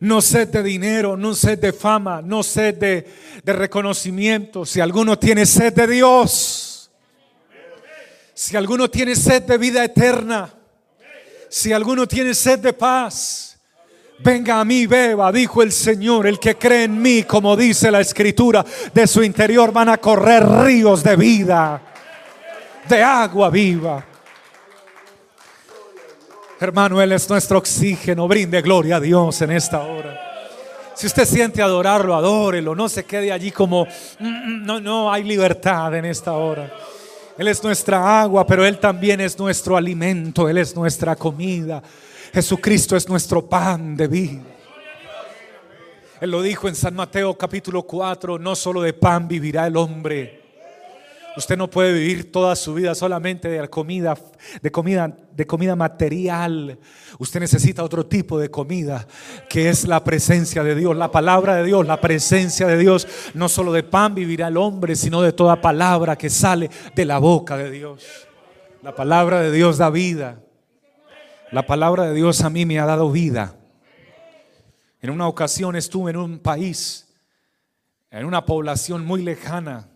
no 0.00 0.20
sed 0.20 0.48
de 0.48 0.62
dinero, 0.62 1.16
no 1.16 1.34
sed 1.34 1.58
de 1.58 1.72
fama, 1.72 2.22
no 2.22 2.42
sed 2.42 2.74
de, 2.76 3.06
de 3.42 3.52
reconocimiento, 3.52 4.64
si 4.66 4.80
alguno 4.80 5.18
tiene 5.18 5.46
sed 5.46 5.72
de 5.72 5.86
Dios, 5.86 6.90
si 8.34 8.56
alguno 8.56 8.88
tiene 8.88 9.16
sed 9.16 9.42
de 9.42 9.58
vida 9.58 9.84
eterna, 9.84 10.52
si 11.48 11.72
alguno 11.72 12.06
tiene 12.06 12.34
sed 12.34 12.58
de 12.58 12.72
paz, 12.72 13.58
venga 14.18 14.60
a 14.60 14.64
mí, 14.64 14.86
beba, 14.86 15.32
dijo 15.32 15.62
el 15.62 15.72
Señor, 15.72 16.26
el 16.26 16.38
que 16.38 16.56
cree 16.56 16.84
en 16.84 17.00
mí, 17.00 17.22
como 17.22 17.56
dice 17.56 17.90
la 17.90 18.00
escritura, 18.00 18.64
de 18.92 19.06
su 19.06 19.22
interior 19.22 19.72
van 19.72 19.88
a 19.88 19.98
correr 19.98 20.46
ríos 20.46 21.02
de 21.02 21.16
vida 21.16 21.82
de 22.88 23.02
agua 23.02 23.50
viva. 23.50 24.04
Hermano, 26.58 27.02
Él 27.02 27.12
es 27.12 27.28
nuestro 27.28 27.58
oxígeno. 27.58 28.26
Brinde 28.26 28.62
gloria 28.62 28.96
a 28.96 29.00
Dios 29.00 29.42
en 29.42 29.50
esta 29.50 29.80
hora. 29.82 30.18
Si 30.94 31.06
usted 31.06 31.26
siente 31.26 31.60
adorarlo, 31.60 32.14
adórelo. 32.14 32.74
No 32.74 32.88
se 32.88 33.04
quede 33.04 33.30
allí 33.30 33.50
como, 33.50 33.84
"Mm, 34.18 34.26
mm, 34.26 34.64
no, 34.64 34.80
no, 34.80 35.12
hay 35.12 35.22
libertad 35.22 35.94
en 35.94 36.06
esta 36.06 36.32
hora. 36.32 36.72
Él 37.36 37.48
es 37.48 37.62
nuestra 37.62 38.22
agua, 38.22 38.46
pero 38.46 38.64
Él 38.64 38.78
también 38.78 39.20
es 39.20 39.38
nuestro 39.38 39.76
alimento. 39.76 40.48
Él 40.48 40.56
es 40.56 40.74
nuestra 40.74 41.14
comida. 41.14 41.82
Jesucristo 42.32 42.96
es 42.96 43.06
nuestro 43.06 43.46
pan 43.46 43.94
de 43.94 44.08
vida. 44.08 44.42
Él 46.18 46.30
lo 46.30 46.40
dijo 46.40 46.66
en 46.68 46.74
San 46.74 46.94
Mateo 46.94 47.36
capítulo 47.36 47.82
4, 47.82 48.38
no 48.38 48.56
solo 48.56 48.80
de 48.80 48.94
pan 48.94 49.28
vivirá 49.28 49.66
el 49.66 49.76
hombre. 49.76 50.45
Usted 51.36 51.58
no 51.58 51.68
puede 51.68 51.92
vivir 51.92 52.32
toda 52.32 52.56
su 52.56 52.72
vida 52.72 52.94
solamente 52.94 53.48
de 53.48 53.68
comida, 53.68 54.16
de 54.62 54.72
comida, 54.72 55.14
de 55.32 55.46
comida 55.46 55.76
material. 55.76 56.78
Usted 57.18 57.40
necesita 57.40 57.84
otro 57.84 58.06
tipo 58.06 58.38
de 58.38 58.50
comida, 58.50 59.06
que 59.50 59.68
es 59.68 59.86
la 59.86 60.02
presencia 60.02 60.64
de 60.64 60.74
Dios, 60.74 60.96
la 60.96 61.10
palabra 61.10 61.56
de 61.56 61.64
Dios, 61.64 61.86
la 61.86 62.00
presencia 62.00 62.66
de 62.66 62.78
Dios. 62.78 63.06
No 63.34 63.50
solo 63.50 63.72
de 63.74 63.82
pan 63.82 64.14
vivirá 64.14 64.48
el 64.48 64.56
hombre, 64.56 64.96
sino 64.96 65.20
de 65.20 65.32
toda 65.32 65.60
palabra 65.60 66.16
que 66.16 66.30
sale 66.30 66.70
de 66.94 67.04
la 67.04 67.18
boca 67.18 67.58
de 67.58 67.70
Dios. 67.70 68.26
La 68.82 68.94
palabra 68.94 69.42
de 69.42 69.52
Dios 69.52 69.76
da 69.76 69.90
vida. 69.90 70.40
La 71.52 71.66
palabra 71.66 72.04
de 72.04 72.14
Dios 72.14 72.40
a 72.40 72.50
mí 72.50 72.64
me 72.64 72.78
ha 72.78 72.86
dado 72.86 73.10
vida. 73.12 73.56
En 75.02 75.10
una 75.10 75.28
ocasión 75.28 75.76
estuve 75.76 76.12
en 76.12 76.16
un 76.16 76.38
país, 76.38 77.14
en 78.10 78.24
una 78.24 78.46
población 78.46 79.04
muy 79.04 79.22
lejana, 79.22 79.90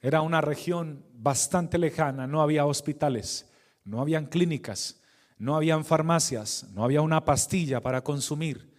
era 0.00 0.22
una 0.22 0.40
región 0.40 1.04
bastante 1.12 1.78
lejana, 1.78 2.26
no 2.26 2.40
había 2.40 2.64
hospitales, 2.64 3.50
no 3.84 4.00
habían 4.00 4.26
clínicas, 4.26 5.00
no 5.38 5.56
habían 5.56 5.84
farmacias, 5.84 6.66
no 6.74 6.84
había 6.84 7.02
una 7.02 7.24
pastilla 7.24 7.80
para 7.80 8.02
consumir. 8.02 8.70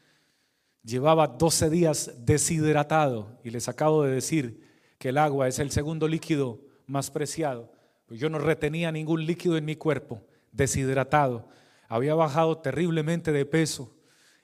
Llevaba 0.83 1.27
12 1.27 1.69
días 1.69 2.11
deshidratado 2.25 3.39
y 3.43 3.51
les 3.51 3.67
acabo 3.67 4.03
de 4.03 4.11
decir 4.11 4.67
que 4.97 5.09
el 5.09 5.17
agua 5.17 5.47
es 5.47 5.59
el 5.59 5.71
segundo 5.71 6.07
líquido 6.07 6.61
más 6.87 7.11
preciado. 7.11 7.71
Pues 8.07 8.19
yo 8.19 8.29
no 8.29 8.39
retenía 8.39 8.91
ningún 8.91 9.25
líquido 9.25 9.57
en 9.57 9.65
mi 9.65 9.75
cuerpo, 9.75 10.21
deshidratado. 10.51 11.47
Había 11.87 12.15
bajado 12.15 12.57
terriblemente 12.57 13.31
de 13.31 13.45
peso. 13.45 13.95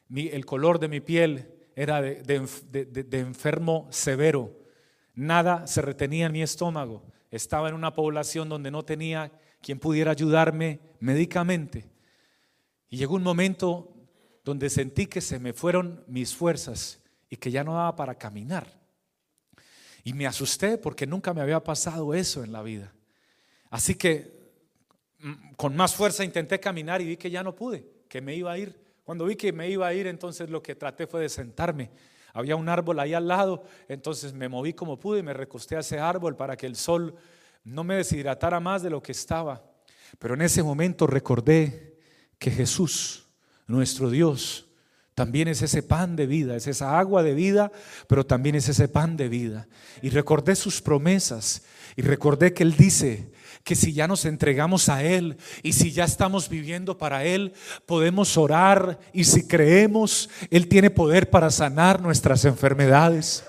El 0.10 0.46
color 0.46 0.80
de 0.80 0.88
mi 0.88 1.00
piel 1.00 1.54
era 1.76 2.02
de 2.02 3.10
enfermo 3.12 3.88
severo. 3.90 4.67
Nada 5.18 5.66
se 5.66 5.82
retenía 5.82 6.28
en 6.28 6.32
mi 6.32 6.44
estómago. 6.44 7.04
Estaba 7.32 7.70
en 7.70 7.74
una 7.74 7.96
población 7.96 8.50
donde 8.50 8.70
no 8.70 8.86
tenía 8.86 9.32
quien 9.64 9.80
pudiera 9.80 10.12
ayudarme 10.12 10.80
médicamente. 11.00 11.90
Y 12.88 12.98
llegó 12.98 13.16
un 13.16 13.24
momento 13.24 13.96
donde 14.46 14.70
sentí 14.70 15.08
que 15.08 15.20
se 15.20 15.40
me 15.40 15.54
fueron 15.54 16.04
mis 16.08 16.36
fuerzas 16.36 17.02
y 17.32 17.38
que 17.38 17.50
ya 17.50 17.64
no 17.64 17.74
daba 17.74 17.96
para 17.96 18.14
caminar. 18.14 18.68
Y 20.04 20.14
me 20.14 20.28
asusté 20.28 20.78
porque 20.78 21.08
nunca 21.08 21.34
me 21.34 21.42
había 21.42 21.64
pasado 21.64 22.14
eso 22.14 22.44
en 22.44 22.52
la 22.52 22.62
vida. 22.62 22.94
Así 23.72 23.96
que 23.96 24.52
mm, 25.18 25.54
con 25.56 25.76
más 25.76 25.96
fuerza 25.96 26.24
intenté 26.24 26.60
caminar 26.60 27.02
y 27.02 27.06
vi 27.06 27.18
que 27.18 27.32
ya 27.32 27.42
no 27.42 27.56
pude, 27.56 27.84
que 28.08 28.22
me 28.22 28.36
iba 28.36 28.52
a 28.52 28.58
ir. 28.60 28.80
Cuando 29.04 29.26
vi 29.26 29.36
que 29.36 29.52
me 29.52 29.68
iba 29.68 29.88
a 29.88 29.96
ir, 29.96 30.06
entonces 30.06 30.48
lo 30.52 30.62
que 30.62 30.76
traté 30.76 31.08
fue 31.08 31.22
de 31.22 31.30
sentarme. 31.30 31.90
Había 32.34 32.56
un 32.56 32.70
árbol 32.70 33.00
ahí 33.00 33.14
al 33.14 33.28
lado, 33.28 33.64
entonces 33.88 34.34
me 34.34 34.50
moví 34.50 34.74
como 34.74 35.00
pude 35.00 35.20
y 35.20 35.24
me 35.24 35.34
recosté 35.34 35.76
a 35.76 35.80
ese 35.80 36.00
árbol 36.00 36.36
para 36.36 36.56
que 36.56 36.68
el 36.68 36.76
sol 36.76 37.16
no 37.64 37.84
me 37.84 37.96
deshidratara 37.96 38.60
más 38.60 38.84
de 38.84 38.90
lo 38.90 39.02
que 39.02 39.12
estaba. 39.12 39.64
Pero 40.20 40.36
en 40.36 40.42
ese 40.42 40.64
momento 40.64 41.08
recordé 41.08 41.98
que 42.40 42.52
Jesús, 42.52 43.28
nuestro 43.66 44.10
Dios, 44.10 44.68
también 45.18 45.48
es 45.48 45.64
ese 45.64 45.82
pan 45.82 46.16
de 46.16 46.28
vida, 46.28 46.56
es 46.56 46.68
esa 46.68 47.00
agua 47.00 47.24
de 47.24 47.34
vida, 47.34 47.72
pero 48.08 48.26
también 48.26 48.56
es 48.56 48.70
ese 48.70 48.88
pan 48.88 49.18
de 49.18 49.30
vida. 49.30 49.68
Y 50.04 50.10
recordé 50.10 50.56
sus 50.56 50.80
promesas 50.80 51.64
y 51.96 52.04
recordé 52.04 52.54
que 52.54 52.62
Él 52.62 52.78
dice 52.78 53.32
que 53.68 53.76
si 53.76 53.92
ya 53.92 54.08
nos 54.08 54.24
entregamos 54.24 54.88
a 54.88 55.04
Él 55.04 55.36
y 55.62 55.74
si 55.74 55.92
ya 55.92 56.06
estamos 56.06 56.48
viviendo 56.48 56.98
para 56.98 57.26
Él, 57.26 57.52
podemos 57.86 58.38
orar 58.38 58.98
y 59.12 59.26
si 59.26 59.46
creemos, 59.46 60.30
Él 60.50 60.70
tiene 60.70 60.90
poder 60.90 61.30
para 61.30 61.52
sanar 61.52 62.02
nuestras 62.02 62.46
enfermedades. 62.46 63.44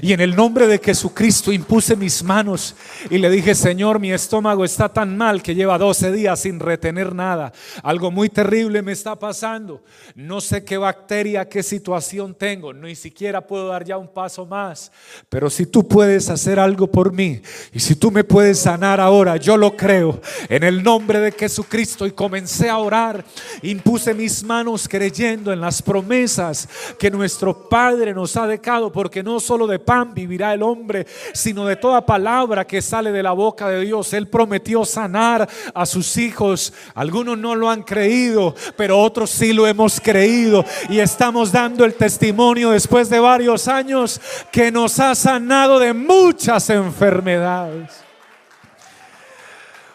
Y 0.00 0.12
en 0.12 0.20
el 0.20 0.34
nombre 0.34 0.66
de 0.66 0.78
Jesucristo 0.78 1.52
impuse 1.52 1.96
mis 1.96 2.22
manos 2.22 2.74
y 3.10 3.18
le 3.18 3.28
dije, 3.28 3.54
Señor, 3.54 3.98
mi 3.98 4.12
estómago 4.12 4.64
está 4.64 4.88
tan 4.88 5.16
mal 5.16 5.42
que 5.42 5.54
lleva 5.54 5.76
12 5.76 6.12
días 6.12 6.40
sin 6.40 6.60
retener 6.60 7.14
nada. 7.14 7.52
Algo 7.82 8.10
muy 8.10 8.28
terrible 8.28 8.80
me 8.80 8.92
está 8.92 9.18
pasando. 9.18 9.82
No 10.14 10.40
sé 10.40 10.64
qué 10.64 10.78
bacteria, 10.78 11.48
qué 11.48 11.62
situación 11.62 12.34
tengo. 12.34 12.72
Ni 12.72 12.94
siquiera 12.94 13.46
puedo 13.46 13.68
dar 13.68 13.84
ya 13.84 13.98
un 13.98 14.08
paso 14.08 14.46
más. 14.46 14.90
Pero 15.28 15.50
si 15.50 15.66
tú 15.66 15.86
puedes 15.86 16.30
hacer 16.30 16.58
algo 16.58 16.86
por 16.86 17.12
mí 17.12 17.42
y 17.72 17.80
si 17.80 17.94
tú 17.94 18.10
me 18.10 18.24
puedes 18.24 18.60
sanar 18.60 19.00
ahora, 19.00 19.36
yo 19.36 19.56
lo 19.56 19.76
creo. 19.76 20.20
En 20.48 20.62
el 20.62 20.82
nombre 20.82 21.20
de 21.20 21.32
Jesucristo 21.32 22.06
y 22.06 22.12
comencé 22.12 22.70
a 22.70 22.78
orar. 22.78 23.24
Impuse 23.62 24.14
mis 24.14 24.42
manos 24.42 24.88
creyendo 24.88 25.52
en 25.52 25.60
las 25.60 25.82
promesas 25.82 26.68
que 26.98 27.10
nuestro 27.10 27.68
Padre 27.68 28.14
nos 28.14 28.36
ha 28.36 28.46
dejado, 28.46 28.92
porque 28.92 29.22
no 29.22 29.40
solo 29.40 29.66
de 29.66 29.78
pan 29.82 30.14
vivirá 30.14 30.54
el 30.54 30.62
hombre, 30.62 31.06
sino 31.32 31.66
de 31.66 31.76
toda 31.76 32.04
palabra 32.04 32.66
que 32.66 32.82
sale 32.82 33.12
de 33.12 33.22
la 33.22 33.32
boca 33.32 33.68
de 33.68 33.80
Dios. 33.80 34.12
Él 34.12 34.28
prometió 34.28 34.84
sanar 34.84 35.48
a 35.74 35.86
sus 35.86 36.16
hijos. 36.16 36.72
Algunos 36.94 37.38
no 37.38 37.54
lo 37.54 37.70
han 37.70 37.82
creído, 37.82 38.54
pero 38.76 38.98
otros 38.98 39.30
sí 39.30 39.52
lo 39.52 39.66
hemos 39.66 40.00
creído 40.00 40.64
y 40.88 40.98
estamos 40.98 41.52
dando 41.52 41.84
el 41.84 41.94
testimonio 41.94 42.70
después 42.70 43.08
de 43.08 43.20
varios 43.20 43.68
años 43.68 44.20
que 44.50 44.70
nos 44.70 44.98
ha 45.00 45.14
sanado 45.14 45.78
de 45.78 45.92
muchas 45.92 46.68
enfermedades. 46.70 48.01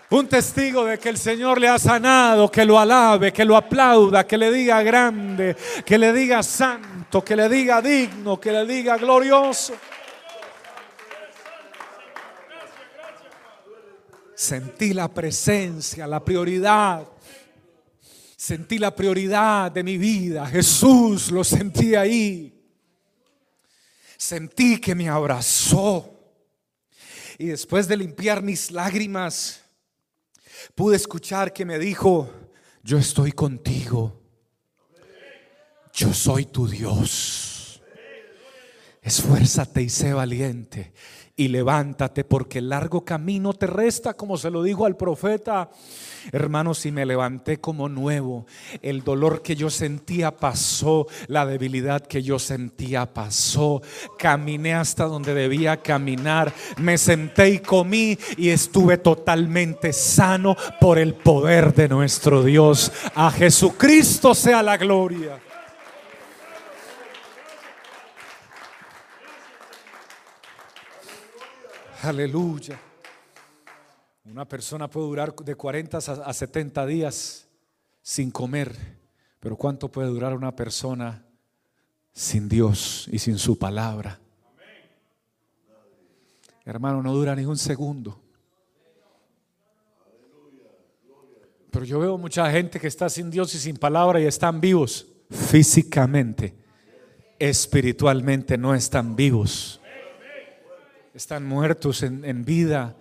Un 0.10 0.28
testigo 0.28 0.86
de 0.86 0.98
que 0.98 1.10
el 1.10 1.18
Señor 1.18 1.60
le 1.60 1.68
ha 1.68 1.78
sanado, 1.78 2.50
que 2.50 2.64
lo 2.64 2.80
alabe, 2.80 3.34
que 3.34 3.44
lo 3.44 3.58
aplauda, 3.58 4.26
que 4.26 4.38
le 4.38 4.50
diga 4.52 4.82
grande, 4.82 5.56
que 5.86 5.98
le 5.98 6.14
diga 6.14 6.42
santo, 6.42 7.22
que 7.26 7.36
le 7.36 7.50
diga 7.50 7.82
digno, 7.82 8.40
que 8.40 8.54
le 8.54 8.66
diga 8.66 8.96
glorioso. 8.98 9.74
Sentí 14.34 14.94
la 14.94 15.10
presencia, 15.10 16.08
la 16.08 16.24
prioridad. 16.24 17.06
Sentí 18.38 18.78
la 18.78 18.96
prioridad 18.96 19.72
de 19.72 19.84
mi 19.84 19.98
vida. 19.98 20.46
Jesús 20.48 21.32
lo 21.32 21.44
sentí 21.44 21.96
ahí. 21.96 22.54
Sentí 24.16 24.80
que 24.80 24.96
me 24.96 25.10
abrazó. 25.10 26.14
Y 27.38 27.48
después 27.48 27.90
de 27.90 27.98
limpiar 27.98 28.42
mis 28.42 28.72
lágrimas, 28.72 29.67
pude 30.76 30.96
escuchar 30.96 31.54
que 31.54 31.66
me 31.66 31.80
dijo, 31.80 32.30
yo 32.84 32.98
estoy 32.98 33.32
contigo. 33.32 34.22
Yo 35.94 36.14
soy 36.14 36.46
tu 36.46 36.68
Dios. 36.68 37.82
Esfuérzate 39.02 39.82
y 39.82 39.90
sé 39.90 40.14
valiente 40.14 40.94
y 41.40 41.50
levántate 41.50 42.24
porque 42.24 42.58
el 42.58 42.70
largo 42.70 43.06
camino 43.06 43.54
te 43.54 43.68
resta, 43.68 44.16
como 44.16 44.38
se 44.38 44.50
lo 44.50 44.64
dijo 44.64 44.88
al 44.88 44.98
profeta. 44.98 45.70
Hermanos, 46.32 46.84
y 46.88 46.92
me 46.92 47.06
levanté 47.06 47.62
como 47.62 47.88
nuevo. 47.88 48.48
El 48.82 49.04
dolor 49.04 49.44
que 49.44 49.56
yo 49.56 49.70
sentía 49.70 50.36
pasó, 50.36 51.06
la 51.28 51.46
debilidad 51.46 52.02
que 52.02 52.24
yo 52.24 52.40
sentía 52.40 53.06
pasó. 53.14 53.84
Caminé 54.18 54.74
hasta 54.74 55.06
donde 55.06 55.36
debía 55.36 55.78
caminar, 55.78 56.52
me 56.78 56.98
senté 56.98 57.50
y 57.50 57.60
comí 57.60 58.18
y 58.36 58.50
estuve 58.50 58.98
totalmente 58.98 59.94
sano 59.94 60.58
por 60.82 60.98
el 60.98 61.14
poder 61.14 61.72
de 61.76 61.88
nuestro 61.88 62.44
Dios. 62.44 62.92
A 63.14 63.30
Jesucristo 63.30 64.34
sea 64.34 64.64
la 64.64 64.76
gloria. 64.76 65.40
Aleluya. 72.04 72.80
Una 74.26 74.48
persona 74.48 74.90
puede 74.90 75.08
durar 75.08 75.36
de 75.36 75.56
40 75.56 75.98
a 75.98 76.34
70 76.34 76.86
días 76.86 77.48
sin 78.02 78.30
comer, 78.30 78.76
pero 79.40 79.56
¿cuánto 79.56 79.90
puede 79.90 80.08
durar 80.10 80.34
una 80.34 80.56
persona 80.56 81.26
sin 82.14 82.48
Dios 82.48 83.08
y 83.12 83.18
sin 83.18 83.40
su 83.40 83.58
palabra? 83.58 84.20
Hermano, 86.66 87.02
no 87.02 87.14
dura 87.14 87.36
ni 87.36 87.46
un 87.46 87.58
segundo. 87.58 88.22
Pero 91.72 91.86
yo 91.86 92.00
veo 92.00 92.18
mucha 92.18 92.50
gente 92.52 92.80
que 92.80 92.88
está 92.88 93.10
sin 93.10 93.32
Dios 93.32 93.56
y 93.56 93.60
sin 93.60 93.78
palabra 93.78 94.22
y 94.22 94.26
están 94.26 94.62
vivos 94.62 95.08
físicamente, 95.30 96.56
espiritualmente 97.40 98.58
no 98.58 98.76
están 98.76 99.16
vivos 99.16 99.77
están 101.18 101.48
muertos 101.48 102.04
en, 102.04 102.46
vida, 102.46 102.96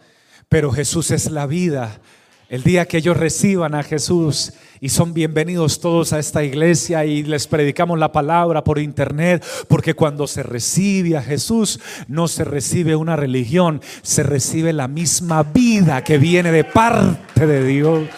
pero 0.49 0.73
Jesús 0.73 1.11
es 1.11 1.31
la 1.31 1.45
vida. 1.45 2.01
El 2.49 2.63
día 2.63 2.87
que 2.87 2.97
ellos 2.97 3.15
reciban 3.15 3.75
a 3.75 3.83
Jesús 3.83 4.55
y 4.81 4.89
son 4.89 5.13
bienvenidos 5.13 5.81
todos 5.81 6.15
a 6.15 6.19
esta 6.19 6.43
iglesia 6.43 7.05
y 7.05 7.25
les 7.25 7.47
predicamos 7.47 7.99
la 7.99 8.13
palabra 8.13 8.65
por 8.65 8.79
internet, 8.79 9.45
porque 9.69 9.93
cuando 9.93 10.27
se 10.27 10.43
recibe 10.43 11.19
a 11.19 11.23
Jesús 11.23 11.79
no 12.09 12.27
se 12.27 12.45
recibe 12.45 12.97
una 12.97 13.17
religión, 13.17 13.83
se 14.01 14.23
recibe 14.23 14.73
la 14.73 14.89
misma 14.89 15.43
vida 15.43 16.03
que 16.03 16.17
viene 16.17 16.51
de 16.53 16.65
parte 16.65 17.47
de 17.47 17.67
Dios. 17.67 18.09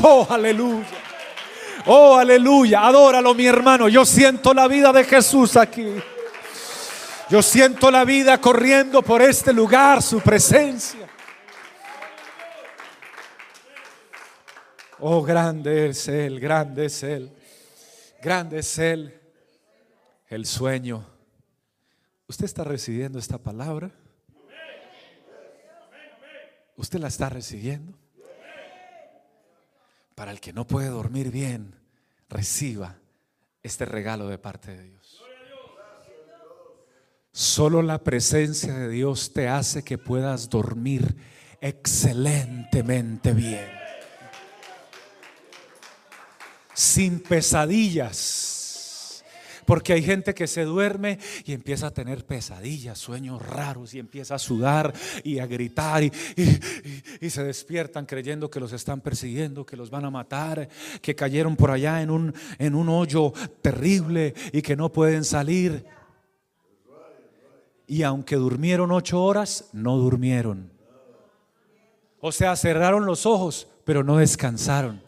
Oh, 0.00 0.28
aleluya. 0.30 0.86
Oh, 1.86 2.16
aleluya. 2.16 2.86
Adóralo, 2.86 3.34
mi 3.34 3.46
hermano. 3.46 3.88
Yo 3.88 4.04
siento 4.04 4.54
la 4.54 4.68
vida 4.68 4.92
de 4.92 5.02
Jesús 5.02 5.56
aquí. 5.56 5.86
Yo 7.30 7.42
siento 7.42 7.92
la 7.92 8.04
vida 8.04 8.40
corriendo 8.40 9.02
por 9.02 9.22
este 9.22 9.52
lugar, 9.52 10.02
su 10.02 10.20
presencia. 10.20 11.08
Oh, 14.98 15.22
grande 15.22 15.90
es 15.90 16.08
Él, 16.08 16.40
grande 16.40 16.86
es 16.86 17.02
Él, 17.04 17.32
grande 18.20 18.58
es 18.58 18.78
Él. 18.78 19.16
El 20.26 20.44
sueño. 20.44 21.06
¿Usted 22.26 22.46
está 22.46 22.64
recibiendo 22.64 23.18
esta 23.20 23.38
palabra? 23.38 23.92
¿Usted 26.76 26.98
la 26.98 27.08
está 27.08 27.28
recibiendo? 27.28 27.96
Para 30.16 30.32
el 30.32 30.40
que 30.40 30.52
no 30.52 30.66
puede 30.66 30.88
dormir 30.88 31.30
bien, 31.30 31.76
reciba 32.28 32.96
este 33.62 33.84
regalo 33.84 34.26
de 34.28 34.38
parte 34.38 34.76
de 34.76 34.82
Dios. 34.82 34.99
Solo 37.32 37.80
la 37.80 38.02
presencia 38.02 38.74
de 38.74 38.88
Dios 38.88 39.32
te 39.32 39.46
hace 39.46 39.84
que 39.84 39.98
puedas 39.98 40.50
dormir 40.50 41.14
excelentemente 41.60 43.32
bien. 43.32 43.68
Sin 46.74 47.20
pesadillas. 47.20 49.22
Porque 49.64 49.92
hay 49.92 50.02
gente 50.02 50.34
que 50.34 50.48
se 50.48 50.64
duerme 50.64 51.20
y 51.44 51.52
empieza 51.52 51.88
a 51.88 51.90
tener 51.92 52.26
pesadillas, 52.26 52.98
sueños 52.98 53.40
raros 53.40 53.94
y 53.94 54.00
empieza 54.00 54.34
a 54.34 54.40
sudar 54.40 54.92
y 55.22 55.38
a 55.38 55.46
gritar 55.46 56.02
y, 56.02 56.10
se 57.30 57.44
despiertan 57.44 58.06
creyendo 58.06 58.50
que 58.50 58.58
los 58.58 58.72
están 58.72 59.00
persiguiendo, 59.00 59.64
que 59.64 59.76
los 59.76 59.90
van 59.90 60.04
a 60.04 60.10
matar, 60.10 60.68
que 61.00 61.14
cayeron 61.14 61.54
por 61.54 61.70
allá 61.70 62.02
en 62.02 62.10
un, 62.10 62.34
en 62.58 62.74
un 62.74 62.88
hoyo 62.88 63.32
terrible 63.62 64.34
y 64.52 64.62
que 64.62 64.74
no 64.74 64.90
pueden 64.90 65.22
salir 65.22 65.86
y 67.90 68.04
aunque 68.04 68.36
durmieron 68.36 68.92
ocho 68.92 69.20
horas, 69.20 69.68
no 69.72 69.96
durmieron. 69.96 70.70
O 72.20 72.30
sea, 72.30 72.54
cerraron 72.54 73.04
los 73.04 73.26
ojos, 73.26 73.66
pero 73.84 74.04
no 74.04 74.18
descansaron. 74.18 75.02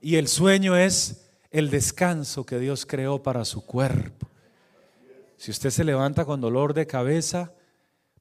Y 0.00 0.14
el 0.14 0.28
sueño 0.28 0.76
es 0.76 1.32
el 1.50 1.68
descanso 1.68 2.46
que 2.46 2.60
Dios 2.60 2.86
creó 2.86 3.24
para 3.24 3.44
su 3.44 3.66
cuerpo. 3.66 4.28
Si 5.36 5.50
usted 5.50 5.70
se 5.70 5.82
levanta 5.82 6.24
con 6.24 6.40
dolor 6.40 6.74
de 6.74 6.86
cabeza, 6.86 7.52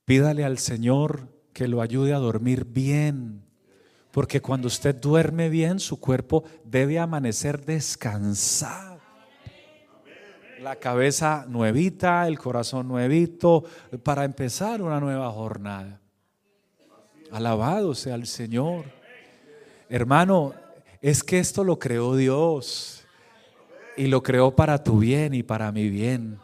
pídale 0.04 0.44
al 0.44 0.58
Señor 0.58 1.28
que 1.54 1.68
lo 1.68 1.84
ayude 1.84 2.16
a 2.16 2.18
dormir 2.18 2.66
bien. 2.66 3.44
Porque 4.10 4.42
cuando 4.42 4.66
usted 4.66 4.96
duerme 4.96 5.50
bien, 5.50 5.80
su 5.80 6.00
cuerpo 6.00 6.44
debe 6.66 6.98
amanecer 6.98 7.66
descansado 7.66 8.91
la 10.62 10.76
cabeza 10.76 11.46
nuevita, 11.48 12.28
el 12.28 12.38
corazón 12.38 12.88
nuevito, 12.88 13.64
para 14.04 14.24
empezar 14.24 14.82
una 14.82 15.00
nueva 15.00 15.30
jornada. 15.32 16.00
Alabado 17.32 17.96
sea 17.96 18.16
el 18.16 18.28
Señor. 18.28 18.86
Hermano, 19.90 20.54
es 21.02 21.24
que 21.24 21.40
esto 21.40 21.64
lo 21.64 21.80
creó 21.80 22.16
Dios 22.16 23.04
y 23.98 24.08
lo 24.08 24.22
creó 24.22 24.56
para 24.56 24.84
tu 24.84 25.00
bien 25.00 25.34
y 25.34 25.42
para 25.42 25.72
mi 25.72 25.90
bien. 25.90 26.40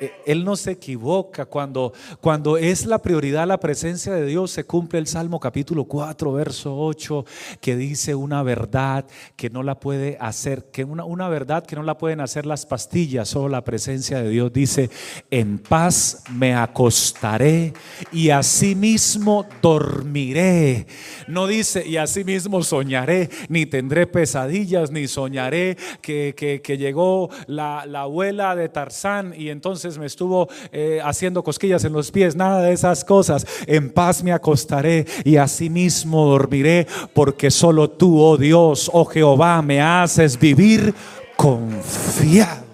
Eh, 0.00 0.12
él 0.26 0.44
no 0.44 0.56
se 0.56 0.72
equivoca. 0.72 1.46
Cuando, 1.46 1.92
cuando 2.20 2.56
es 2.56 2.86
la 2.86 2.98
prioridad 2.98 3.46
la 3.46 3.60
presencia 3.60 4.12
de 4.12 4.26
Dios, 4.26 4.50
se 4.50 4.64
cumple 4.64 4.98
el 4.98 5.06
Salmo 5.06 5.38
capítulo 5.38 5.84
4, 5.84 6.32
verso 6.32 6.76
8, 6.76 7.24
que 7.60 7.76
dice 7.76 8.14
una 8.14 8.42
verdad 8.42 9.04
que 9.36 9.50
no 9.50 9.62
la 9.62 9.78
puede 9.78 10.16
hacer, 10.20 10.70
que 10.72 10.84
una, 10.84 11.04
una 11.04 11.28
verdad 11.28 11.64
que 11.64 11.76
no 11.76 11.82
la 11.82 11.96
pueden 11.96 12.20
hacer 12.20 12.44
las 12.44 12.66
pastillas, 12.66 13.28
solo 13.28 13.48
la 13.48 13.62
presencia 13.62 14.20
de 14.20 14.30
Dios. 14.30 14.52
Dice, 14.52 14.90
en 15.30 15.58
paz 15.58 16.24
me 16.32 16.54
acostaré 16.54 17.72
y 18.10 18.30
asimismo 18.30 19.46
dormiré. 19.62 20.86
No 21.28 21.46
dice, 21.46 21.86
y 21.86 21.98
asimismo 21.98 22.62
soñaré, 22.62 23.30
ni 23.48 23.66
tendré 23.66 24.06
pesadillas, 24.06 24.90
ni 24.90 25.06
soñaré 25.06 25.76
que, 26.02 26.34
que, 26.36 26.74
llegó 26.74 27.30
la, 27.46 27.86
la 27.86 28.02
abuela 28.02 28.56
de 28.56 28.68
Tarzán 28.68 29.32
y 29.36 29.50
entonces 29.50 29.83
me 29.98 30.06
estuvo 30.06 30.48
eh, 30.72 31.00
haciendo 31.04 31.44
cosquillas 31.44 31.84
en 31.84 31.92
los 31.92 32.10
pies, 32.10 32.34
nada 32.34 32.62
de 32.62 32.72
esas 32.72 33.04
cosas. 33.04 33.46
En 33.66 33.90
paz 33.90 34.22
me 34.22 34.32
acostaré 34.32 35.06
y 35.24 35.36
asimismo 35.36 36.26
dormiré, 36.26 36.86
porque 37.12 37.50
solo 37.50 37.90
tú, 37.90 38.18
oh 38.18 38.36
Dios, 38.38 38.90
oh 38.92 39.04
Jehová, 39.04 39.60
me 39.60 39.82
haces 39.82 40.38
vivir 40.38 40.94
confiado. 41.36 42.64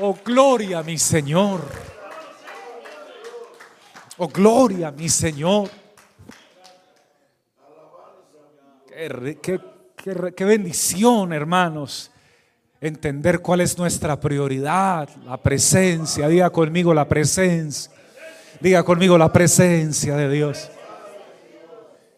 Oh, 0.00 0.16
gloria, 0.24 0.82
mi 0.82 0.98
Señor. 0.98 1.60
Oh, 4.16 4.28
gloria, 4.28 4.90
mi 4.90 5.08
Señor. 5.08 5.70
qué 10.34 10.44
bendición, 10.44 11.32
hermanos 11.32 12.10
entender 12.80 13.40
cuál 13.40 13.60
es 13.60 13.76
nuestra 13.76 14.18
prioridad, 14.18 15.08
la 15.24 15.40
presencia. 15.42 16.28
Diga 16.28 16.50
conmigo 16.50 16.94
la 16.94 17.08
presencia. 17.08 17.92
Diga 18.60 18.82
conmigo 18.82 19.16
la 19.16 19.32
presencia 19.32 20.16
de 20.16 20.30
Dios. 20.30 20.70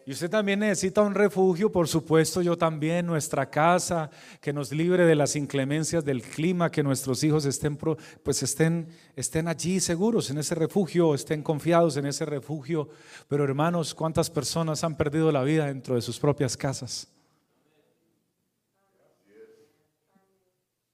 Y 0.05 0.11
usted 0.11 0.29
también 0.29 0.59
necesita 0.59 1.01
un 1.01 1.15
refugio, 1.15 1.71
por 1.71 1.87
supuesto, 1.87 2.41
yo 2.41 2.57
también, 2.57 3.05
nuestra 3.05 3.49
casa, 3.49 4.09
que 4.41 4.51
nos 4.51 4.73
libre 4.73 5.05
de 5.05 5.15
las 5.15 5.37
inclemencias 5.37 6.03
del 6.03 6.21
clima, 6.21 6.69
que 6.69 6.83
nuestros 6.83 7.23
hijos 7.23 7.45
estén, 7.45 7.77
pues 7.77 8.43
estén, 8.43 8.87
estén 9.15 9.47
allí 9.47 9.79
seguros 9.79 10.29
en 10.29 10.39
ese 10.39 10.55
refugio, 10.55 11.15
estén 11.15 11.41
confiados 11.41 11.95
en 11.95 12.05
ese 12.05 12.25
refugio. 12.25 12.89
Pero 13.29 13.45
hermanos, 13.45 13.93
¿cuántas 13.93 14.29
personas 14.29 14.83
han 14.83 14.97
perdido 14.97 15.31
la 15.31 15.43
vida 15.43 15.67
dentro 15.67 15.95
de 15.95 16.01
sus 16.01 16.19
propias 16.19 16.57
casas? 16.57 17.07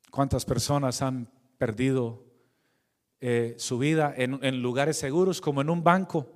¿Cuántas 0.10 0.46
personas 0.46 1.02
han 1.02 1.30
perdido 1.58 2.26
eh, 3.22 3.56
su 3.58 3.78
vida 3.78 4.14
en, 4.16 4.40
en 4.44 4.62
lugares 4.62 4.98
seguros 4.98 5.42
como 5.42 5.62
en 5.62 5.70
un 5.70 5.84
banco, 5.84 6.28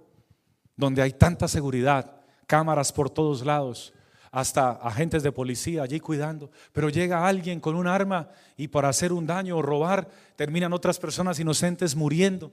donde 0.76 1.02
hay 1.02 1.14
tanta 1.14 1.48
seguridad, 1.48 2.22
cámaras 2.46 2.92
por 2.92 3.10
todos 3.10 3.46
lados, 3.46 3.94
hasta 4.34 4.72
agentes 4.72 5.22
de 5.22 5.32
policía 5.32 5.84
allí 5.84 6.00
cuidando, 6.00 6.50
pero 6.72 6.90
llega 6.90 7.28
alguien 7.28 7.60
con 7.60 7.76
un 7.76 7.86
arma 7.86 8.30
y 8.58 8.68
para 8.68 8.90
hacer 8.90 9.14
un 9.14 9.28
daño 9.28 9.58
o 9.58 9.62
robar, 9.62 10.10
terminan 10.36 10.74
otras 10.74 10.98
personas 10.98 11.40
inocentes 11.40 11.96
muriendo, 11.96 12.52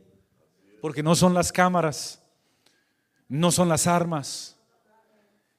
porque 0.83 1.03
no 1.03 1.15
son 1.15 1.33
las 1.33 1.53
cámaras, 1.53 2.23
no 3.29 3.51
son 3.51 3.71
las 3.71 3.87
armas, 3.87 4.60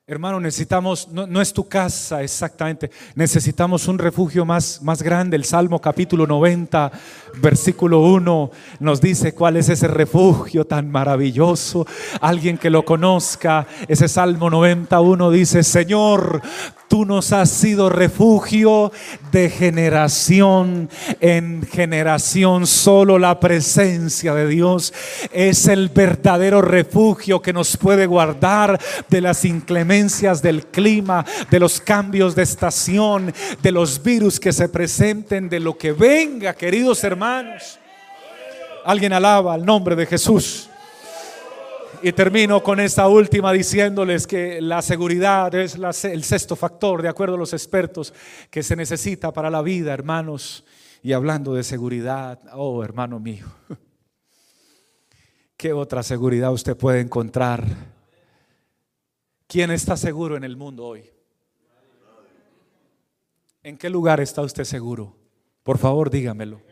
Hermano, 0.08 0.40
necesitamos, 0.40 1.10
no, 1.10 1.42
es 1.42 1.54
tu 1.54 1.70
casa 1.70 2.24
exactamente, 2.24 2.90
necesitamos 3.14 3.88
un 3.88 4.00
refugio 4.00 4.46
más, 4.46 4.82
más 4.82 5.04
grande. 5.04 5.38
El 5.38 5.46
Salmo 5.46 5.80
capítulo 5.80 6.26
90, 6.26 6.92
versículo 7.42 8.00
1 8.02 8.52
nos 8.80 9.02
dice 9.02 9.34
cuál 9.34 9.58
es 9.58 9.70
ese 9.70 9.88
refugio 9.88 10.66
tan 10.66 10.92
maravilloso. 10.92 11.86
Alguien 12.20 12.58
que 12.58 12.70
lo 12.70 12.84
conozca, 12.84 13.68
ese 13.88 14.08
Salmo 14.08 14.50
91 14.50 15.32
dice, 15.32 15.64
Señor, 15.64 16.42
Tú 16.92 17.06
nos 17.06 17.32
has 17.32 17.50
sido 17.50 17.90
refugio 17.90 18.92
de 19.32 19.50
generación 19.50 20.90
en 21.22 21.66
generación. 21.66 22.68
Solo 22.68 23.18
la 23.18 23.40
presencia 23.40 24.34
de 24.34 24.46
Dios 24.50 24.94
es 25.32 25.70
el 25.70 25.88
verdadero 25.88 26.62
refugio 26.62 27.42
que 27.42 27.54
nos 27.54 27.78
puede 27.78 28.08
guardar 28.08 28.78
de 29.08 29.22
las 29.22 29.46
inclemencias 29.46 30.42
del 30.42 30.68
clima, 30.68 31.26
de 31.50 31.62
los 31.62 31.80
cambios 31.80 32.36
de 32.36 32.44
estación, 32.44 33.34
de 33.64 33.72
los 33.72 34.04
virus 34.04 34.38
que 34.38 34.52
se 34.52 34.68
presenten, 34.68 35.48
de 35.48 35.62
lo 35.62 35.78
que 35.78 35.94
venga, 35.94 36.54
queridos 36.56 37.06
hermanos. 37.06 37.21
Alguien 38.84 39.14
alaba 39.14 39.54
al 39.54 39.64
nombre 39.64 39.96
de 39.96 40.06
Jesús. 40.06 40.68
Y 42.02 42.12
termino 42.14 42.64
con 42.64 42.80
esta 42.80 43.08
última 43.08 43.54
diciéndoles 43.54 44.26
que 44.26 44.60
la 44.60 44.82
seguridad 44.82 45.54
es 45.54 45.76
el 46.06 46.24
sexto 46.24 46.56
factor, 46.56 47.04
de 47.04 47.10
acuerdo 47.10 47.36
a 47.36 47.38
los 47.38 47.54
expertos, 47.54 48.12
que 48.50 48.64
se 48.64 48.76
necesita 48.76 49.32
para 49.32 49.52
la 49.52 49.62
vida, 49.62 49.94
hermanos. 49.94 50.64
Y 51.04 51.14
hablando 51.14 51.54
de 51.54 51.64
seguridad, 51.64 52.40
oh 52.54 52.84
hermano 52.84 53.20
mío, 53.20 53.46
¿qué 55.58 55.74
otra 55.74 56.02
seguridad 56.02 56.52
usted 56.52 56.76
puede 56.76 57.02
encontrar? 57.02 57.64
¿Quién 59.46 59.70
está 59.70 59.96
seguro 59.96 60.38
en 60.38 60.44
el 60.44 60.58
mundo 60.58 60.86
hoy? 60.86 61.08
¿En 63.62 63.78
qué 63.78 63.92
lugar 63.92 64.22
está 64.22 64.42
usted 64.42 64.64
seguro? 64.64 65.16
Por 65.62 65.78
favor, 65.78 66.10
dígamelo. 66.10 66.71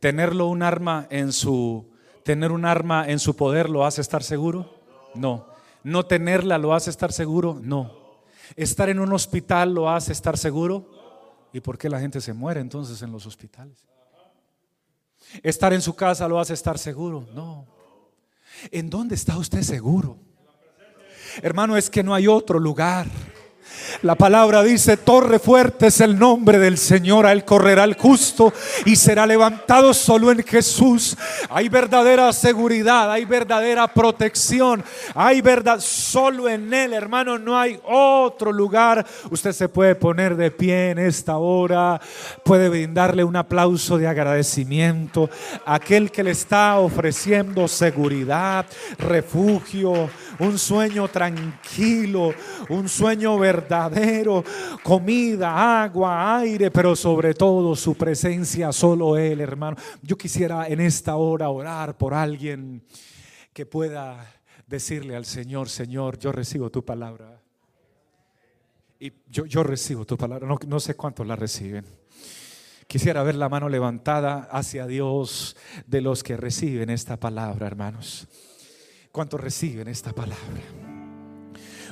Tenerlo 0.00 0.46
un 0.46 0.62
arma 0.62 1.06
en 1.10 1.32
su 1.32 1.86
¿Tener 2.28 2.52
un 2.52 2.66
arma 2.66 3.08
en 3.08 3.18
su 3.18 3.34
poder 3.34 3.70
lo 3.70 3.86
hace 3.86 4.02
estar 4.02 4.22
seguro? 4.22 4.70
No. 5.14 5.46
¿No 5.82 6.04
tenerla 6.04 6.58
lo 6.58 6.74
hace 6.74 6.90
estar 6.90 7.10
seguro? 7.10 7.58
No. 7.62 7.90
¿Estar 8.54 8.90
en 8.90 9.00
un 9.00 9.14
hospital 9.14 9.72
lo 9.72 9.88
hace 9.88 10.12
estar 10.12 10.36
seguro? 10.36 11.48
¿Y 11.54 11.60
por 11.60 11.78
qué 11.78 11.88
la 11.88 11.98
gente 11.98 12.20
se 12.20 12.34
muere 12.34 12.60
entonces 12.60 13.00
en 13.00 13.12
los 13.12 13.24
hospitales? 13.24 13.78
¿Estar 15.42 15.72
en 15.72 15.80
su 15.80 15.94
casa 15.94 16.28
lo 16.28 16.38
hace 16.38 16.52
estar 16.52 16.78
seguro? 16.78 17.26
No. 17.34 17.66
¿En 18.70 18.90
dónde 18.90 19.14
está 19.14 19.38
usted 19.38 19.62
seguro? 19.62 20.18
Hermano, 21.40 21.78
es 21.78 21.88
que 21.88 22.02
no 22.02 22.12
hay 22.14 22.26
otro 22.26 22.58
lugar. 22.58 23.06
La 24.02 24.14
palabra 24.14 24.62
dice, 24.62 24.96
torre 24.96 25.38
fuerte 25.38 25.88
es 25.88 26.00
el 26.00 26.18
nombre 26.18 26.58
del 26.58 26.78
Señor, 26.78 27.26
a 27.26 27.32
él 27.32 27.44
correrá 27.44 27.84
el 27.84 27.94
justo 27.94 28.52
y 28.84 28.96
será 28.96 29.26
levantado 29.26 29.92
solo 29.92 30.30
en 30.30 30.42
Jesús. 30.44 31.16
Hay 31.50 31.68
verdadera 31.68 32.32
seguridad, 32.32 33.10
hay 33.10 33.24
verdadera 33.24 33.88
protección, 33.88 34.84
hay 35.14 35.40
verdad 35.40 35.80
solo 35.80 36.48
en 36.48 36.72
él, 36.72 36.92
hermano, 36.92 37.38
no 37.38 37.58
hay 37.58 37.80
otro 37.84 38.52
lugar. 38.52 39.04
Usted 39.30 39.52
se 39.52 39.68
puede 39.68 39.94
poner 39.94 40.36
de 40.36 40.50
pie 40.50 40.90
en 40.90 40.98
esta 40.98 41.38
hora, 41.38 42.00
puede 42.44 42.68
brindarle 42.68 43.24
un 43.24 43.36
aplauso 43.36 43.98
de 43.98 44.06
agradecimiento 44.06 45.28
a 45.64 45.74
aquel 45.74 46.10
que 46.10 46.22
le 46.22 46.30
está 46.30 46.78
ofreciendo 46.78 47.66
seguridad, 47.68 48.66
refugio, 48.98 50.08
un 50.40 50.58
sueño 50.58 51.08
tranquilo, 51.08 52.32
un 52.68 52.88
sueño 52.88 53.38
verdadero, 53.38 54.44
comida, 54.82 55.82
agua, 55.82 56.38
aire, 56.38 56.70
pero 56.70 56.94
sobre 56.94 57.34
todo 57.34 57.74
su 57.74 57.94
presencia, 57.94 58.72
solo 58.72 59.16
Él, 59.16 59.40
hermano. 59.40 59.76
Yo 60.02 60.16
quisiera 60.16 60.68
en 60.68 60.80
esta 60.80 61.16
hora 61.16 61.50
orar 61.50 61.96
por 61.96 62.14
alguien 62.14 62.82
que 63.52 63.66
pueda 63.66 64.34
decirle 64.66 65.16
al 65.16 65.24
Señor, 65.24 65.68
Señor, 65.68 66.18
yo 66.18 66.30
recibo 66.32 66.70
tu 66.70 66.84
palabra. 66.84 67.40
Y 69.00 69.12
yo, 69.28 69.46
yo 69.46 69.62
recibo 69.62 70.04
tu 70.04 70.16
palabra, 70.16 70.46
no, 70.46 70.58
no 70.66 70.80
sé 70.80 70.94
cuántos 70.94 71.26
la 71.26 71.36
reciben. 71.36 71.84
Quisiera 72.86 73.22
ver 73.22 73.34
la 73.34 73.48
mano 73.48 73.68
levantada 73.68 74.48
hacia 74.50 74.86
Dios 74.86 75.56
de 75.86 76.00
los 76.00 76.22
que 76.22 76.36
reciben 76.36 76.90
esta 76.90 77.18
palabra, 77.18 77.66
hermanos. 77.66 78.26
¿Cuántos 79.12 79.40
reciben 79.40 79.88
esta 79.88 80.12
palabra? 80.12 80.62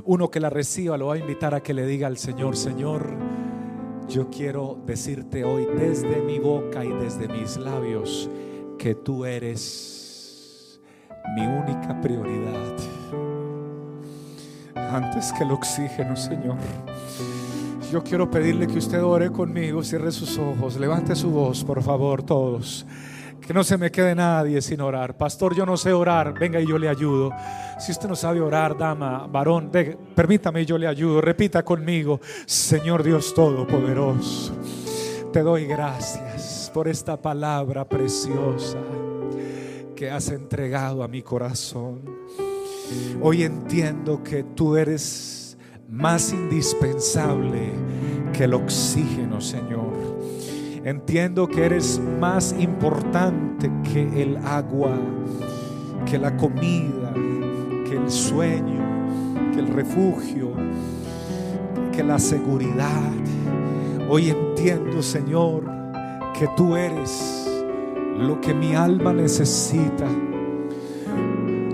Uno 0.05 0.31
que 0.31 0.41
la 0.41 0.51
reciba 0.51 0.99
lo 0.99 1.07
va 1.07 1.15
a 1.15 1.19
invitar 1.19 1.55
a 1.55 1.63
que 1.63 1.73
le 1.73 1.87
diga 1.87 2.07
al 2.07 2.19
Señor, 2.19 2.57
Señor, 2.57 3.17
yo 4.09 4.29
quiero 4.31 4.83
decirte 4.87 5.43
hoy 5.43 5.67
desde 5.79 6.21
mi 6.23 6.39
boca 6.39 6.85
y 6.85 6.93
desde 6.93 7.27
mis 7.29 7.57
labios 7.57 8.31
que 8.79 8.95
tú 8.95 9.25
eres 9.25 10.81
mi 11.35 11.47
única 11.47 12.01
prioridad. 12.01 12.77
Antes 14.75 15.33
que 15.33 15.43
el 15.45 15.51
oxígeno, 15.51 16.15
Señor. 16.15 16.59
Yo 17.91 18.03
quiero 18.03 18.31
pedirle 18.31 18.67
que 18.67 18.79
usted 18.79 19.03
ore 19.03 19.31
conmigo, 19.31 19.83
cierre 19.83 20.13
sus 20.13 20.39
ojos, 20.39 20.77
levante 20.77 21.17
su 21.17 21.31
voz, 21.31 21.65
por 21.65 21.83
favor, 21.83 22.23
todos. 22.23 22.87
Que 23.41 23.55
no 23.55 23.63
se 23.63 23.77
me 23.77 23.91
quede 23.91 24.15
nadie 24.15 24.61
sin 24.61 24.81
orar. 24.81 25.17
Pastor, 25.17 25.55
yo 25.55 25.65
no 25.65 25.77
sé 25.77 25.93
orar. 25.93 26.39
Venga 26.39 26.61
y 26.61 26.67
yo 26.67 26.79
le 26.79 26.89
ayudo. 26.89 27.31
Si 27.79 27.93
usted 27.93 28.09
no 28.09 28.17
sabe 28.17 28.41
orar, 28.41 28.77
dama, 28.77 29.27
varón, 29.27 29.71
permítame 30.15 30.63
y 30.63 30.67
yo 30.67 30.79
le 30.79 30.87
ayudo. 30.87 31.21
Repita 31.21 31.65
conmigo, 31.65 32.21
Señor 32.47 33.03
Dios 33.03 33.33
Todopoderoso. 33.35 34.57
Te 35.33 35.43
doy 35.43 35.67
gracias 35.67 36.71
por 36.73 36.89
esta 36.89 37.21
palabra 37.21 37.89
preciosa 37.89 38.79
que 39.95 40.11
has 40.11 40.29
entregado 40.31 41.03
a 41.03 41.09
mi 41.09 41.23
corazón. 41.23 42.01
Hoy 43.21 43.43
entiendo 43.43 44.23
que 44.23 44.45
tú 44.45 44.77
eres 44.77 45.57
más 45.89 46.33
indispensable 46.33 47.73
que 48.33 48.45
el 48.45 48.55
oxígeno, 48.55 49.41
Señor. 49.41 50.06
Entiendo 50.87 51.49
que 51.49 51.65
eres 51.65 52.01
más 52.21 52.55
importante 52.57 53.69
que 53.93 54.23
el 54.23 54.37
agua, 54.37 54.97
que 56.09 56.17
la 56.17 56.37
comida, 56.37 57.13
que 57.85 57.97
el 57.97 58.09
sueño, 58.09 59.51
que 59.53 59.59
el 59.59 59.67
refugio, 59.67 60.53
que 61.91 62.05
la 62.05 62.21
seguridad. 62.21 63.11
Hoy 64.09 64.31
entiendo, 64.31 65.03
Señor, 65.03 65.65
que 66.39 66.47
tú 66.57 66.77
eres 66.77 67.51
lo 68.17 68.41
que 68.41 68.55
mi 68.55 68.77
alma 68.77 69.13
necesita, 69.13 70.07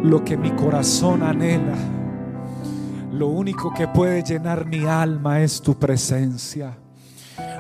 lo 0.03 0.25
que 0.25 0.39
mi 0.39 0.53
corazón 0.53 1.23
anhela. 1.23 1.77
Lo 3.13 3.27
único 3.27 3.75
que 3.75 3.89
puede 3.89 4.23
llenar 4.23 4.65
mi 4.65 4.87
alma 4.87 5.43
es 5.43 5.61
tu 5.61 5.79
presencia. 5.79 6.79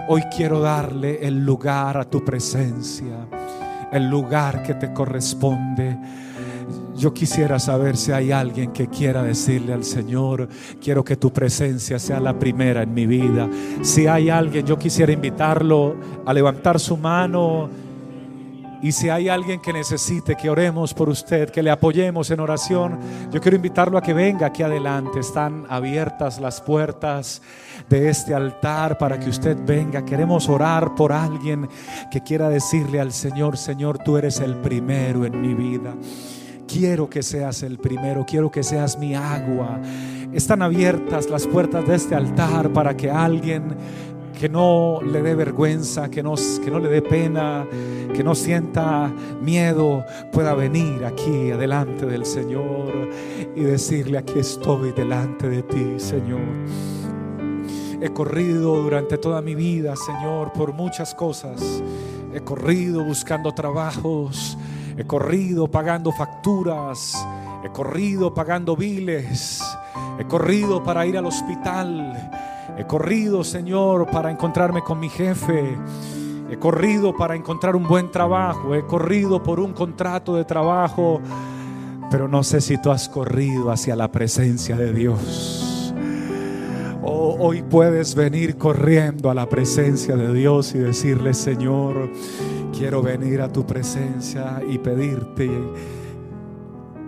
Hoy 0.08 0.22
quiero 0.34 0.60
darle 0.60 1.26
el 1.26 1.44
lugar 1.44 1.96
a 1.96 2.04
tu 2.04 2.24
presencia, 2.24 3.26
el 3.92 4.08
lugar 4.08 4.62
que 4.62 4.74
te 4.74 4.92
corresponde. 4.92 5.96
Yo 6.96 7.14
quisiera 7.14 7.58
saber 7.58 7.96
si 7.96 8.12
hay 8.12 8.32
alguien 8.32 8.72
que 8.72 8.88
quiera 8.88 9.22
decirle 9.22 9.72
al 9.72 9.84
Señor, 9.84 10.48
quiero 10.80 11.04
que 11.04 11.16
tu 11.16 11.32
presencia 11.32 11.98
sea 11.98 12.20
la 12.20 12.38
primera 12.38 12.82
en 12.82 12.92
mi 12.92 13.06
vida. 13.06 13.48
Si 13.82 14.06
hay 14.06 14.28
alguien, 14.28 14.66
yo 14.66 14.78
quisiera 14.78 15.12
invitarlo 15.12 15.96
a 16.26 16.32
levantar 16.34 16.80
su 16.80 16.96
mano. 16.96 17.68
Y 18.82 18.90
si 18.90 19.08
hay 19.08 19.28
alguien 19.28 19.60
que 19.60 19.72
necesite 19.72 20.34
que 20.34 20.50
oremos 20.50 20.92
por 20.92 21.08
usted, 21.08 21.50
que 21.50 21.62
le 21.62 21.70
apoyemos 21.70 22.32
en 22.32 22.40
oración, 22.40 22.98
yo 23.30 23.40
quiero 23.40 23.56
invitarlo 23.56 23.96
a 23.96 24.02
que 24.02 24.12
venga 24.12 24.48
aquí 24.48 24.64
adelante. 24.64 25.20
Están 25.20 25.66
abiertas 25.68 26.40
las 26.40 26.60
puertas 26.60 27.42
de 27.88 28.08
este 28.08 28.34
altar 28.34 28.98
para 28.98 29.20
que 29.20 29.30
usted 29.30 29.56
venga. 29.64 30.04
Queremos 30.04 30.48
orar 30.48 30.96
por 30.96 31.12
alguien 31.12 31.68
que 32.10 32.24
quiera 32.24 32.48
decirle 32.48 33.00
al 33.00 33.12
Señor, 33.12 33.56
Señor, 33.56 33.98
tú 33.98 34.16
eres 34.16 34.40
el 34.40 34.56
primero 34.56 35.24
en 35.24 35.40
mi 35.40 35.54
vida. 35.54 35.94
Quiero 36.66 37.08
que 37.08 37.22
seas 37.22 37.62
el 37.62 37.78
primero, 37.78 38.24
quiero 38.26 38.50
que 38.50 38.64
seas 38.64 38.98
mi 38.98 39.14
agua. 39.14 39.78
Están 40.32 40.60
abiertas 40.60 41.28
las 41.28 41.46
puertas 41.46 41.86
de 41.86 41.94
este 41.94 42.16
altar 42.16 42.72
para 42.72 42.96
que 42.96 43.10
alguien 43.10 43.76
que 44.42 44.48
no 44.48 44.98
le 45.00 45.22
dé 45.22 45.36
vergüenza, 45.36 46.10
que 46.10 46.20
no, 46.20 46.34
que 46.34 46.68
no 46.68 46.80
le 46.80 46.88
dé 46.88 47.00
pena, 47.00 47.64
que 48.12 48.24
no 48.24 48.34
sienta 48.34 49.08
miedo, 49.40 50.04
pueda 50.32 50.52
venir 50.54 51.04
aquí 51.04 51.52
adelante 51.52 52.06
del 52.06 52.26
Señor 52.26 53.08
y 53.54 53.60
decirle, 53.60 54.18
aquí 54.18 54.40
estoy 54.40 54.90
delante 54.90 55.48
de 55.48 55.62
ti, 55.62 55.94
Señor. 55.98 56.40
He 58.00 58.12
corrido 58.12 58.82
durante 58.82 59.16
toda 59.16 59.40
mi 59.42 59.54
vida, 59.54 59.94
Señor, 59.94 60.52
por 60.52 60.72
muchas 60.72 61.14
cosas. 61.14 61.80
He 62.34 62.40
corrido 62.40 63.04
buscando 63.04 63.52
trabajos, 63.52 64.58
he 64.98 65.04
corrido 65.04 65.70
pagando 65.70 66.10
facturas, 66.10 67.14
he 67.64 67.68
corrido 67.68 68.34
pagando 68.34 68.74
biles, 68.74 69.62
he 70.18 70.24
corrido 70.24 70.82
para 70.82 71.06
ir 71.06 71.16
al 71.16 71.26
hospital, 71.26 72.51
he 72.78 72.86
corrido, 72.86 73.44
Señor, 73.44 74.10
para 74.10 74.30
encontrarme 74.30 74.82
con 74.82 74.98
mi 75.00 75.08
jefe. 75.08 75.76
He 76.50 76.58
corrido 76.58 77.14
para 77.16 77.34
encontrar 77.34 77.74
un 77.76 77.88
buen 77.88 78.10
trabajo, 78.10 78.74
he 78.74 78.84
corrido 78.86 79.42
por 79.42 79.58
un 79.58 79.72
contrato 79.72 80.36
de 80.36 80.44
trabajo, 80.44 81.20
pero 82.10 82.28
no 82.28 82.42
sé 82.42 82.60
si 82.60 82.76
tú 82.76 82.90
has 82.90 83.08
corrido 83.08 83.70
hacia 83.70 83.96
la 83.96 84.12
presencia 84.12 84.76
de 84.76 84.92
Dios. 84.92 85.94
Oh, 87.02 87.36
hoy 87.40 87.62
puedes 87.62 88.14
venir 88.14 88.58
corriendo 88.58 89.30
a 89.30 89.34
la 89.34 89.48
presencia 89.48 90.14
de 90.14 90.32
Dios 90.32 90.74
y 90.74 90.78
decirle, 90.78 91.34
Señor, 91.34 92.10
quiero 92.76 93.02
venir 93.02 93.40
a 93.40 93.52
tu 93.52 93.66
presencia 93.66 94.62
y 94.68 94.78
pedirte 94.78 95.50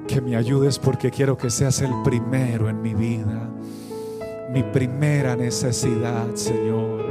que 0.09 0.21
me 0.21 0.37
ayudes 0.37 0.79
porque 0.79 1.11
quiero 1.11 1.37
que 1.37 1.51
seas 1.51 1.81
el 1.81 1.93
primero 2.03 2.69
en 2.69 2.83
mi 2.83 2.95
vida, 2.95 3.49
mi 4.55 4.63
primera 4.63 5.35
necesidad, 5.35 6.33
Señor. 6.35 7.03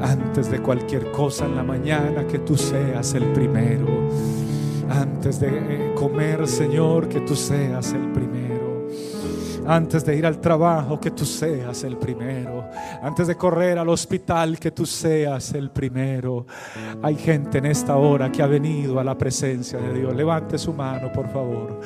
Antes 0.00 0.50
de 0.50 0.60
cualquier 0.60 1.10
cosa 1.10 1.46
en 1.46 1.56
la 1.56 1.64
mañana, 1.64 2.26
que 2.28 2.38
tú 2.38 2.56
seas 2.56 3.14
el 3.14 3.24
primero. 3.32 3.86
Antes 4.88 5.40
de 5.40 5.48
eh, 5.48 5.94
comer, 5.96 6.46
Señor, 6.46 7.08
que 7.08 7.20
tú 7.20 7.34
seas 7.34 7.92
el 7.92 8.12
primero 8.12 8.43
antes 9.66 10.04
de 10.04 10.16
ir 10.16 10.26
al 10.26 10.40
trabajo, 10.40 11.00
que 11.00 11.10
tú 11.10 11.24
seas 11.24 11.84
el 11.84 11.96
primero. 11.96 12.68
Antes 13.02 13.26
de 13.26 13.36
correr 13.36 13.78
al 13.78 13.88
hospital, 13.88 14.58
que 14.58 14.70
tú 14.70 14.86
seas 14.86 15.52
el 15.54 15.70
primero. 15.70 16.46
Hay 17.02 17.16
gente 17.16 17.58
en 17.58 17.66
esta 17.66 17.96
hora 17.96 18.30
que 18.30 18.42
ha 18.42 18.46
venido 18.46 18.98
a 18.98 19.04
la 19.04 19.16
presencia 19.16 19.78
de 19.78 19.92
Dios. 19.94 20.14
Levante 20.14 20.58
su 20.58 20.72
mano, 20.72 21.10
por 21.12 21.28
favor. 21.30 21.80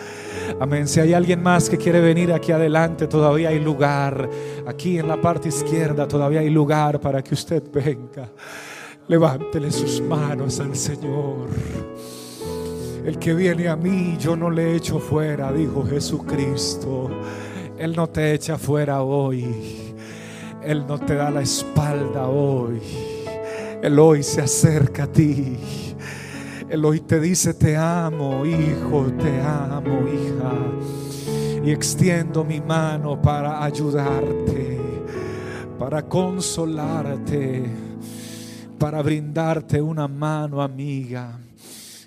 Amén. 0.61 0.89
Si 0.89 1.01
hay 1.01 1.13
alguien 1.13 1.43
más 1.43 1.69
que 1.69 1.77
quiere 1.77 2.01
venir 2.01 2.33
aquí 2.33 2.53
adelante, 2.53 3.07
todavía 3.07 3.51
hay 3.51 3.61
lugar. 3.61 4.29
Aquí 4.67 4.99
en 4.99 5.09
la 5.09 5.21
parte 5.21 5.49
izquierda 5.49 6.09
todavía 6.09 6.41
hay 6.41 6.51
lugar 6.51 7.01
para 7.01 7.23
que 7.23 7.35
usted 7.35 7.63
venga. 7.73 8.29
Levántele 9.09 9.71
sus 9.71 10.01
manos 10.01 10.61
al 10.61 10.77
Señor. 10.77 11.49
El 13.05 13.19
que 13.19 13.33
viene 13.33 13.69
a 13.69 13.77
mí, 13.77 14.17
yo 14.19 14.37
no 14.37 14.51
le 14.51 14.77
echo 14.77 14.99
fuera, 14.99 15.51
dijo 15.51 15.83
Jesucristo. 15.87 17.11
Él 17.79 17.95
no 17.95 18.09
te 18.09 18.35
echa 18.35 18.59
fuera 18.59 19.03
hoy. 19.03 19.95
Él 20.63 20.85
no 20.87 20.99
te 20.99 21.15
da 21.15 21.31
la 21.31 21.43
espalda 21.43 22.27
hoy. 22.27 22.81
Él 23.83 23.99
hoy 23.99 24.23
se 24.25 24.41
acerca 24.41 25.05
a 25.05 25.07
ti. 25.07 25.57
Él 26.69 26.85
hoy 26.85 27.01
te 27.01 27.21
dice, 27.21 27.55
te 27.55 27.77
amo, 27.77 28.45
hijo, 28.45 29.07
te 29.19 29.41
amo, 29.41 30.01
hija. 30.09 31.65
Y 31.65 31.71
extiendo 31.71 32.45
mi 32.45 32.61
mano 32.61 33.21
para 33.23 33.63
ayudarte, 33.63 34.81
para 35.79 36.03
consolarte, 36.03 37.65
para 38.79 39.03
brindarte 39.03 39.81
una 39.81 40.09
mano 40.09 40.61
amiga 40.61 41.39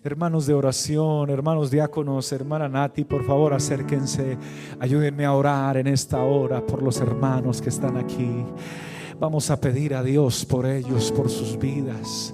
hermanos 0.04 0.48
de 0.48 0.54
oración, 0.54 1.30
hermanos 1.30 1.70
diáconos, 1.70 2.32
hermana 2.32 2.68
Nati, 2.68 3.04
por 3.04 3.24
favor 3.24 3.54
acérquense, 3.54 4.38
ayúdenme 4.80 5.26
a 5.26 5.34
orar 5.34 5.78
en 5.78 5.88
esta 5.88 6.24
hora 6.24 6.66
por 6.66 6.82
los 6.82 7.00
hermanos 7.00 7.62
que 7.62 7.70
están 7.70 7.98
aquí. 7.98 8.44
Vamos 9.20 9.52
a 9.52 9.60
pedir 9.60 9.94
a 9.94 10.02
Dios 10.02 10.44
por 10.46 10.66
ellos, 10.66 11.12
por 11.12 11.30
sus 11.30 11.58
vidas. 11.58 12.34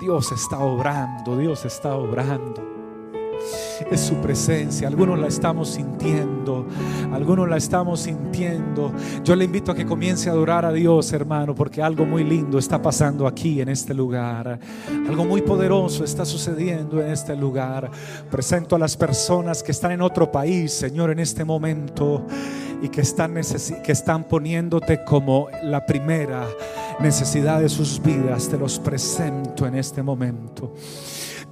Dios 0.00 0.32
está 0.32 0.58
obrando, 0.58 1.36
Dios 1.36 1.64
está 1.66 1.94
obrando 1.94 2.73
es 3.90 4.00
su 4.00 4.14
presencia. 4.16 4.88
Algunos 4.88 5.18
la 5.18 5.28
estamos 5.28 5.70
sintiendo, 5.70 6.66
algunos 7.12 7.48
la 7.48 7.56
estamos 7.56 8.00
sintiendo. 8.00 8.92
Yo 9.22 9.36
le 9.36 9.44
invito 9.44 9.72
a 9.72 9.74
que 9.74 9.84
comience 9.86 10.28
a 10.28 10.32
adorar 10.32 10.64
a 10.64 10.72
Dios, 10.72 11.12
hermano, 11.12 11.54
porque 11.54 11.82
algo 11.82 12.04
muy 12.04 12.24
lindo 12.24 12.58
está 12.58 12.80
pasando 12.80 13.26
aquí 13.26 13.60
en 13.60 13.68
este 13.68 13.94
lugar. 13.94 14.58
Algo 15.08 15.24
muy 15.24 15.42
poderoso 15.42 16.04
está 16.04 16.24
sucediendo 16.24 17.00
en 17.00 17.10
este 17.10 17.36
lugar. 17.36 17.90
Presento 18.30 18.76
a 18.76 18.78
las 18.78 18.96
personas 18.96 19.62
que 19.62 19.72
están 19.72 19.92
en 19.92 20.02
otro 20.02 20.30
país, 20.30 20.72
Señor, 20.72 21.10
en 21.10 21.18
este 21.18 21.44
momento 21.44 22.26
y 22.82 22.88
que 22.88 23.00
están, 23.00 23.34
que 23.82 23.92
están 23.92 24.24
poniéndote 24.24 25.04
como 25.04 25.48
la 25.62 25.86
primera 25.86 26.46
necesidad 27.00 27.60
de 27.60 27.68
sus 27.68 28.00
vidas. 28.02 28.48
Te 28.48 28.58
los 28.58 28.78
presento 28.78 29.66
en 29.66 29.76
este 29.76 30.02
momento. 30.02 30.74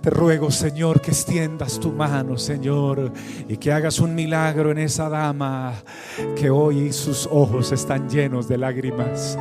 Te 0.03 0.11
ruego, 0.11 0.51
Señor, 0.51 1.01
que 1.01 1.13
extiendas 1.13 1.79
tu 1.79 1.93
mano, 1.93 2.37
Señor, 2.37 3.13
y 3.47 3.57
que 3.57 3.71
hagas 3.71 4.01
un 4.01 4.17
milagro 4.17 4.73
en 4.73 4.79
esa 4.79 5.09
dama 5.09 5.75
que 6.35 6.51
hoy 6.51 6.93
sus 6.93 7.29
ojos 7.31 7.71
están 7.71 8.11
llenos 8.11 8.49
de 8.49 8.59
lágrimas. 8.59 9.39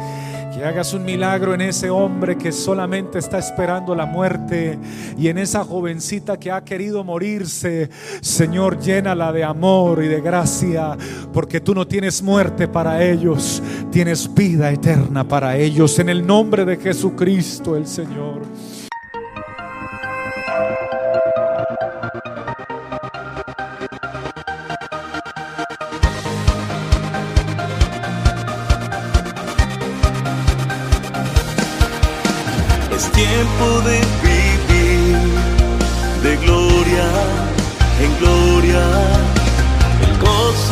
Que 0.54 0.64
hagas 0.64 0.94
un 0.94 1.04
milagro 1.04 1.56
en 1.56 1.62
ese 1.62 1.90
hombre 1.90 2.38
que 2.38 2.52
solamente 2.52 3.18
está 3.18 3.40
esperando 3.40 3.96
la 3.96 4.06
muerte 4.06 4.78
y 5.18 5.30
en 5.30 5.40
esa 5.40 5.64
jovencita 5.64 6.38
que 6.38 6.52
ha 6.52 6.64
querido 6.64 7.04
morirse. 7.04 7.90
Señor, 8.22 8.80
llénala 8.80 9.32
de 9.32 9.44
amor 9.44 10.04
y 10.04 10.10
de 10.10 10.22
gracia, 10.22 10.96
porque 11.34 11.60
tú 11.60 11.74
no 11.74 11.88
tienes 11.88 12.22
muerte 12.22 12.68
para 12.68 13.04
ellos, 13.04 13.64
tienes 13.92 14.32
vida 14.32 14.70
eterna 14.70 15.28
para 15.28 15.58
ellos. 15.58 15.98
En 15.98 16.10
el 16.10 16.24
nombre 16.24 16.66
de 16.66 16.78
Jesucristo 16.78 17.76
el 17.76 17.88
Señor. 17.88 18.42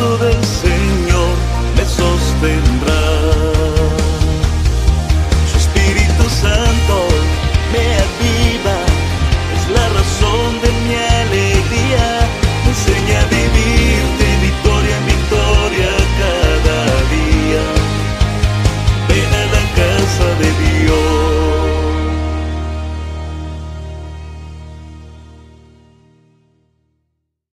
El 0.00 0.08
gozo 0.08 0.16
del 0.16 0.44
Señor 0.44 0.69
me 0.69 0.69
sostendrá. 0.69 0.69